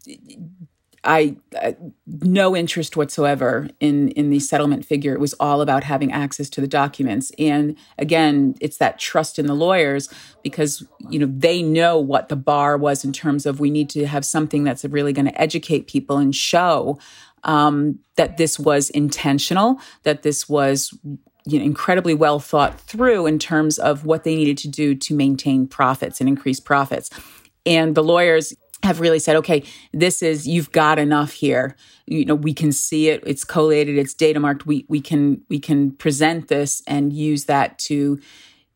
I, 1.08 1.36
uh, 1.60 1.72
no 2.06 2.54
interest 2.54 2.94
whatsoever 2.94 3.70
in 3.80 4.10
in 4.10 4.28
the 4.28 4.38
settlement 4.40 4.84
figure. 4.84 5.14
It 5.14 5.20
was 5.20 5.32
all 5.40 5.62
about 5.62 5.82
having 5.82 6.12
access 6.12 6.50
to 6.50 6.60
the 6.60 6.68
documents. 6.68 7.32
And 7.38 7.76
again, 7.96 8.54
it's 8.60 8.76
that 8.76 8.98
trust 8.98 9.38
in 9.38 9.46
the 9.46 9.54
lawyers 9.54 10.12
because 10.42 10.86
you 11.08 11.18
know 11.18 11.32
they 11.34 11.62
know 11.62 11.98
what 11.98 12.28
the 12.28 12.36
bar 12.36 12.76
was 12.76 13.06
in 13.06 13.12
terms 13.14 13.46
of 13.46 13.58
we 13.58 13.70
need 13.70 13.88
to 13.90 14.06
have 14.06 14.24
something 14.24 14.64
that's 14.64 14.84
really 14.84 15.14
going 15.14 15.24
to 15.24 15.40
educate 15.40 15.86
people 15.86 16.18
and 16.18 16.36
show 16.36 16.98
um, 17.44 17.98
that 18.16 18.36
this 18.36 18.58
was 18.58 18.90
intentional, 18.90 19.80
that 20.02 20.22
this 20.22 20.46
was 20.46 20.92
you 21.46 21.58
know, 21.58 21.64
incredibly 21.64 22.12
well 22.12 22.38
thought 22.38 22.78
through 22.78 23.24
in 23.24 23.38
terms 23.38 23.78
of 23.78 24.04
what 24.04 24.24
they 24.24 24.36
needed 24.36 24.58
to 24.58 24.68
do 24.68 24.94
to 24.94 25.14
maintain 25.14 25.66
profits 25.66 26.20
and 26.20 26.28
increase 26.28 26.60
profits. 26.60 27.08
And 27.64 27.94
the 27.94 28.04
lawyers 28.04 28.54
have 28.82 29.00
really 29.00 29.18
said, 29.18 29.36
okay, 29.36 29.64
this 29.92 30.22
is, 30.22 30.46
you've 30.46 30.70
got 30.70 30.98
enough 30.98 31.32
here. 31.32 31.76
You 32.06 32.24
know, 32.24 32.34
we 32.34 32.54
can 32.54 32.70
see 32.72 33.08
it. 33.08 33.22
It's 33.26 33.44
collated. 33.44 33.98
It's 33.98 34.14
data 34.14 34.38
marked. 34.38 34.66
We, 34.66 34.86
we 34.88 35.00
can, 35.00 35.42
we 35.48 35.58
can 35.58 35.90
present 35.92 36.48
this 36.48 36.82
and 36.86 37.12
use 37.12 37.46
that 37.46 37.78
to 37.80 38.20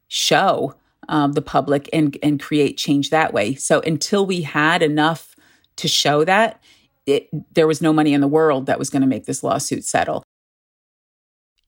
show 0.08 0.74
um, 1.08 1.32
the 1.32 1.42
public 1.42 1.88
and, 1.92 2.16
and 2.22 2.40
create 2.40 2.76
change 2.76 3.10
that 3.10 3.32
way. 3.32 3.54
So 3.54 3.80
until 3.80 4.26
we 4.26 4.42
had 4.42 4.82
enough 4.82 5.36
to 5.76 5.88
show 5.88 6.24
that, 6.24 6.62
it, 7.06 7.28
there 7.54 7.66
was 7.66 7.80
no 7.80 7.92
money 7.92 8.12
in 8.12 8.20
the 8.20 8.28
world 8.28 8.66
that 8.66 8.78
was 8.78 8.90
going 8.90 9.02
to 9.02 9.08
make 9.08 9.26
this 9.26 9.42
lawsuit 9.42 9.84
settle. 9.84 10.22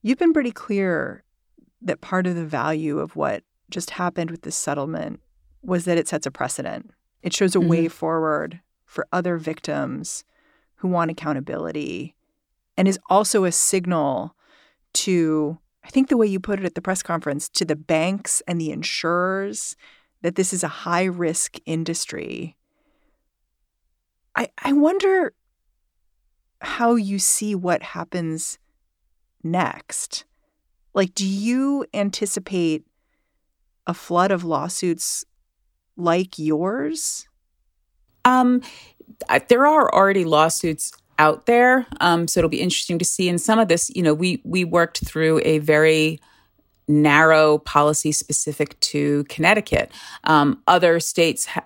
You've 0.01 0.19
been 0.19 0.33
pretty 0.33 0.51
clear 0.51 1.23
that 1.81 2.01
part 2.01 2.27
of 2.27 2.35
the 2.35 2.45
value 2.45 2.99
of 2.99 3.15
what 3.15 3.43
just 3.69 3.91
happened 3.91 4.29
with 4.29 4.43
this 4.43 4.55
settlement 4.55 5.19
was 5.61 5.85
that 5.85 5.97
it 5.97 6.07
sets 6.07 6.25
a 6.25 6.31
precedent 6.31 6.91
it 7.25 7.33
shows 7.33 7.55
a 7.55 7.59
mm-hmm. 7.59 7.69
way 7.69 7.87
forward 7.87 8.61
for 8.85 9.07
other 9.11 9.37
victims 9.37 10.23
who 10.75 10.87
want 10.87 11.09
accountability 11.09 12.15
and 12.77 12.87
is 12.87 12.99
also 13.09 13.45
a 13.45 13.51
signal 13.51 14.35
to, 14.93 15.57
I 15.83 15.89
think 15.89 16.07
the 16.07 16.17
way 16.17 16.27
you 16.27 16.39
put 16.39 16.59
it 16.59 16.65
at 16.65 16.75
the 16.75 16.83
press 16.83 17.01
conference, 17.01 17.49
to 17.49 17.65
the 17.65 17.75
banks 17.75 18.43
and 18.47 18.61
the 18.61 18.69
insurers 18.69 19.75
that 20.21 20.35
this 20.35 20.53
is 20.53 20.63
a 20.63 20.67
high 20.67 21.05
risk 21.05 21.57
industry. 21.65 22.55
I, 24.35 24.49
I 24.63 24.73
wonder 24.73 25.33
how 26.61 26.93
you 26.93 27.17
see 27.17 27.55
what 27.55 27.81
happens 27.81 28.59
next. 29.43 30.25
Like, 30.93 31.15
do 31.15 31.25
you 31.25 31.87
anticipate 31.91 32.85
a 33.87 33.95
flood 33.95 34.29
of 34.29 34.43
lawsuits 34.43 35.25
like 35.97 36.37
yours? 36.37 37.27
Um, 38.23 38.61
there 39.47 39.65
are 39.65 39.93
already 39.93 40.25
lawsuits 40.25 40.91
out 41.17 41.45
there, 41.45 41.85
um, 42.01 42.27
so 42.27 42.39
it'll 42.39 42.49
be 42.49 42.61
interesting 42.61 42.99
to 42.99 43.05
see. 43.05 43.29
And 43.29 43.39
some 43.39 43.59
of 43.59 43.67
this, 43.67 43.89
you 43.95 44.01
know, 44.01 44.13
we 44.13 44.41
we 44.43 44.63
worked 44.63 45.05
through 45.05 45.41
a 45.43 45.59
very 45.59 46.19
narrow 46.87 47.57
policy 47.59 48.11
specific 48.11 48.79
to 48.79 49.23
Connecticut. 49.25 49.91
Um, 50.25 50.61
other 50.67 50.99
states, 50.99 51.45
ha- 51.45 51.65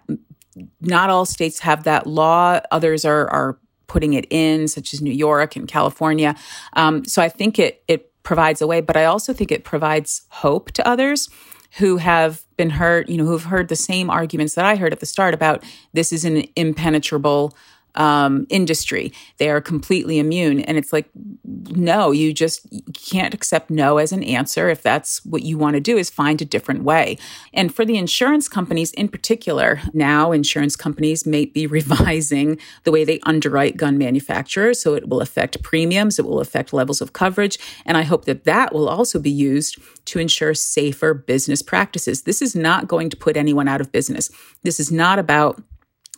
not 0.81 1.09
all 1.09 1.25
states 1.25 1.59
have 1.59 1.83
that 1.83 2.07
law. 2.07 2.59
Others 2.71 3.05
are 3.05 3.29
are 3.29 3.57
putting 3.87 4.13
it 4.13 4.27
in, 4.29 4.67
such 4.67 4.93
as 4.93 5.01
New 5.01 5.11
York 5.11 5.55
and 5.55 5.67
California. 5.67 6.35
Um, 6.73 7.05
so 7.05 7.21
I 7.21 7.29
think 7.29 7.57
it 7.57 7.83
it 7.87 8.11
provides 8.23 8.61
a 8.61 8.67
way, 8.67 8.81
but 8.81 8.95
I 8.95 9.05
also 9.05 9.33
think 9.33 9.51
it 9.51 9.63
provides 9.63 10.23
hope 10.29 10.71
to 10.73 10.87
others 10.87 11.29
who 11.77 11.97
have 11.97 12.43
been 12.57 12.71
hurt, 12.71 13.09
you 13.09 13.17
know, 13.17 13.25
who've 13.25 13.43
heard 13.43 13.67
the 13.67 13.75
same 13.75 14.09
arguments 14.09 14.55
that 14.55 14.65
I 14.65 14.75
heard 14.75 14.91
at 14.91 14.99
the 14.99 15.05
start 15.05 15.33
about 15.33 15.63
this 15.93 16.11
is 16.11 16.25
an 16.25 16.45
impenetrable 16.55 17.55
um, 17.95 18.45
industry. 18.49 19.11
They 19.37 19.49
are 19.49 19.61
completely 19.61 20.19
immune. 20.19 20.61
And 20.61 20.77
it's 20.77 20.93
like, 20.93 21.09
no, 21.43 22.11
you 22.11 22.33
just 22.33 22.67
can't 22.93 23.33
accept 23.33 23.69
no 23.69 23.97
as 23.97 24.11
an 24.11 24.23
answer. 24.23 24.69
If 24.69 24.81
that's 24.81 25.23
what 25.25 25.43
you 25.43 25.57
want 25.57 25.75
to 25.75 25.79
do, 25.79 25.97
is 25.97 26.09
find 26.09 26.41
a 26.41 26.45
different 26.45 26.83
way. 26.83 27.17
And 27.53 27.73
for 27.73 27.85
the 27.85 27.97
insurance 27.97 28.47
companies 28.47 28.91
in 28.93 29.09
particular, 29.09 29.81
now 29.93 30.31
insurance 30.31 30.75
companies 30.75 31.25
may 31.25 31.45
be 31.45 31.67
revising 31.79 32.57
the 32.83 32.91
way 32.91 33.03
they 33.03 33.19
underwrite 33.23 33.77
gun 33.77 33.97
manufacturers. 33.97 34.81
So 34.81 34.93
it 34.93 35.09
will 35.09 35.21
affect 35.21 35.61
premiums, 35.63 36.19
it 36.19 36.25
will 36.25 36.39
affect 36.39 36.73
levels 36.73 37.01
of 37.01 37.13
coverage. 37.13 37.57
And 37.85 37.97
I 37.97 38.03
hope 38.03 38.25
that 38.25 38.43
that 38.45 38.73
will 38.73 38.89
also 38.89 39.19
be 39.19 39.31
used 39.31 39.77
to 40.05 40.19
ensure 40.19 40.53
safer 40.53 41.13
business 41.13 41.61
practices. 41.61 42.23
This 42.23 42.41
is 42.41 42.55
not 42.55 42.87
going 42.87 43.09
to 43.09 43.17
put 43.17 43.37
anyone 43.37 43.67
out 43.67 43.81
of 43.81 43.91
business. 43.91 44.29
This 44.63 44.79
is 44.79 44.91
not 44.91 45.19
about 45.19 45.61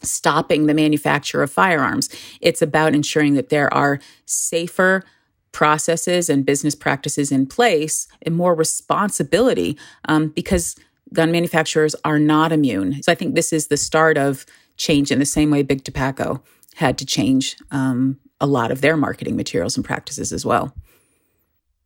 stopping 0.02 0.66
the 0.66 0.74
manufacture 0.74 1.44
of 1.44 1.52
firearms. 1.52 2.10
It's 2.42 2.62
about 2.62 2.96
ensuring 2.96 3.36
that 3.36 3.50
there 3.50 3.74
are 3.74 4.00
safer 4.26 5.04
processes 5.52 6.30
and 6.30 6.46
business 6.46 6.76
practices 6.76 7.32
in 7.32 7.46
place 7.46 8.08
and 8.22 8.36
more 8.36 8.56
responsibility 8.56 9.78
um, 10.06 10.30
because 10.30 10.76
gun 11.14 11.32
manufacturers 11.32 11.96
are 12.06 12.20
not 12.20 12.52
immune. 12.52 13.04
So 13.04 13.12
I 13.12 13.16
think 13.16 13.36
this 13.36 13.52
is 13.52 13.68
the 13.68 13.78
start 13.78 14.18
of 14.18 14.46
change 14.78 15.12
in 15.12 15.20
the 15.20 15.26
same 15.26 15.52
way 15.52 15.62
Big 15.62 15.84
Tobacco 15.84 16.42
had 16.76 16.98
to 16.98 17.06
change 17.06 17.58
um, 17.72 18.18
a 18.40 18.48
lot 18.48 18.72
of 18.72 18.82
their 18.82 18.98
marketing 18.98 19.36
materials 19.36 19.76
and 19.76 19.86
practices 19.86 20.32
as 20.32 20.46
well. 20.46 20.74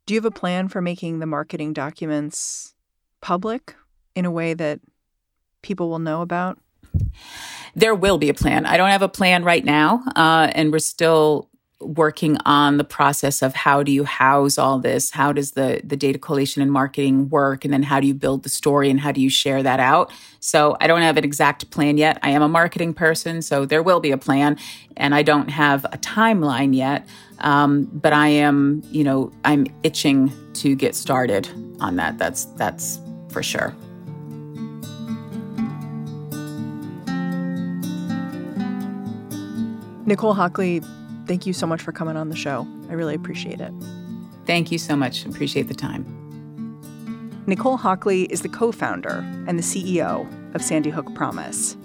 Do 0.06 0.14
you 0.14 0.20
have 0.20 0.26
a 0.26 0.32
plan 0.32 0.68
for 0.68 0.82
making 0.82 1.20
the 1.20 1.26
marketing 1.26 1.74
documents 1.74 2.76
public 3.22 3.76
in 4.16 4.26
a 4.26 4.32
way 4.32 4.54
that 4.54 4.80
people 5.64 5.90
will 5.90 6.00
know 6.00 6.22
about? 6.22 6.60
There 7.76 7.96
will 7.96 8.18
be 8.18 8.30
a 8.30 8.34
plan. 8.34 8.66
I 8.66 8.78
don't 8.78 8.90
have 8.90 9.02
a 9.02 9.10
plan 9.10 9.44
right 9.44 9.64
now, 9.64 10.04
uh, 10.16 10.50
and 10.54 10.72
we're 10.72 10.80
still 10.80 11.50
working 11.82 12.38
on 12.46 12.78
the 12.78 12.84
process 12.84 13.42
of 13.42 13.54
how 13.54 13.84
do 13.84 13.92
you 13.92 14.04
house 14.04 14.58
all 14.58 14.80
this? 14.80 15.12
How 15.12 15.32
does 15.32 15.52
the 15.52 15.82
the 15.84 15.98
data 15.98 16.18
collation 16.18 16.62
and 16.62 16.72
marketing 16.72 17.30
work? 17.30 17.66
And 17.66 17.74
then 17.74 17.84
how 17.84 18.00
do 18.00 18.08
you 18.08 18.14
build 18.14 18.44
the 18.44 18.50
story 18.50 18.90
and 18.90 19.00
how 19.00 19.12
do 19.12 19.22
you 19.22 19.30
share 19.30 19.62
that 19.64 19.80
out? 19.80 20.12
So 20.40 20.78
i 20.80 20.88
don't 20.88 21.02
have 21.02 21.18
an 21.18 21.24
exact 21.24 21.70
plan 21.72 21.98
yet. 21.98 22.20
I 22.24 22.30
am 22.30 22.42
a 22.42 22.48
marketing 22.48 22.94
person 22.94 23.42
so 23.42 23.66
there 23.66 23.84
will 23.84 24.00
be 24.00 24.12
a 24.12 24.18
plan 24.18 24.58
and 24.98 25.14
i 25.14 25.22
don't 25.22 25.50
have 25.50 25.86
a 25.86 25.98
timeline 25.98 26.76
yet. 26.76 27.08
Um, 27.40 27.86
but 27.86 28.14
i 28.14 28.28
am 28.28 28.82
you 28.92 29.04
know 29.04 29.32
i'm 29.44 29.68
itching 29.84 30.32
to 30.54 30.76
get 30.76 30.96
started 30.96 31.50
on 31.80 31.98
that. 31.98 32.18
That's 32.18 32.46
that's 32.56 33.00
for 33.30 33.44
sure 33.44 33.76
Nicole 40.06 40.34
Hockley, 40.34 40.82
thank 41.26 41.46
you 41.46 41.54
so 41.54 41.66
much 41.66 41.82
for 41.82 41.92
coming 41.92 42.16
on 42.16 42.30
the 42.30 42.36
show. 42.36 42.68
I 42.90 42.94
really 42.94 43.16
appreciate 43.16 43.60
it. 43.60 43.74
Thank 44.46 44.72
you 44.72 44.78
so 44.78 44.96
much. 44.96 45.26
Appreciate 45.26 45.68
the 45.68 45.74
time. 45.74 46.06
Nicole 47.48 47.78
Hockley 47.78 48.24
is 48.24 48.42
the 48.42 48.50
co 48.50 48.72
founder 48.72 49.24
and 49.48 49.58
the 49.58 49.64
CEO 49.64 50.28
of 50.56 50.62
Sandy 50.62 50.90
Hook 50.90 51.14
Promise. 51.16 51.78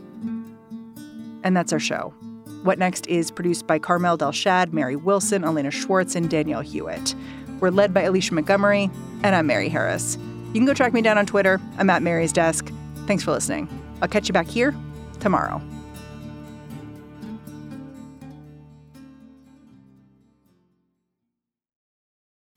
And 1.43 1.57
that's 1.57 1.73
our 1.73 1.79
show. 1.79 2.15
What 2.63 2.79
Next 2.79 3.07
is 3.07 3.31
produced 3.31 3.67
by 3.67 3.79
Carmel 3.79 4.19
Delshad, 4.19 4.73
Mary 4.73 4.97
Wilson, 4.97 5.45
Elena 5.45 5.71
Schwartz, 5.71 6.15
and 6.15 6.29
Danielle 6.29 6.61
Hewitt. 6.61 7.15
We're 7.61 7.71
led 7.71 7.95
by 7.95 8.03
Alicia 8.03 8.35
Montgomery, 8.35 8.91
and 9.23 9.35
I'm 9.35 9.47
Mary 9.47 9.71
Harris. 9.71 10.19
You 10.49 10.55
can 10.55 10.67
go 10.67 10.75
track 10.75 10.93
me 10.93 11.01
down 11.01 11.17
on 11.17 11.25
Twitter. 11.25 11.61
I'm 11.79 11.89
at 11.89 12.03
Mary's 12.03 12.33
Desk. 12.33 12.71
Thanks 13.07 13.25
for 13.25 13.31
listening. 13.31 13.69
I'll 14.03 14.09
catch 14.09 14.29
you 14.29 14.35
back 14.35 14.47
here 14.47 14.75
tomorrow. 15.21 15.63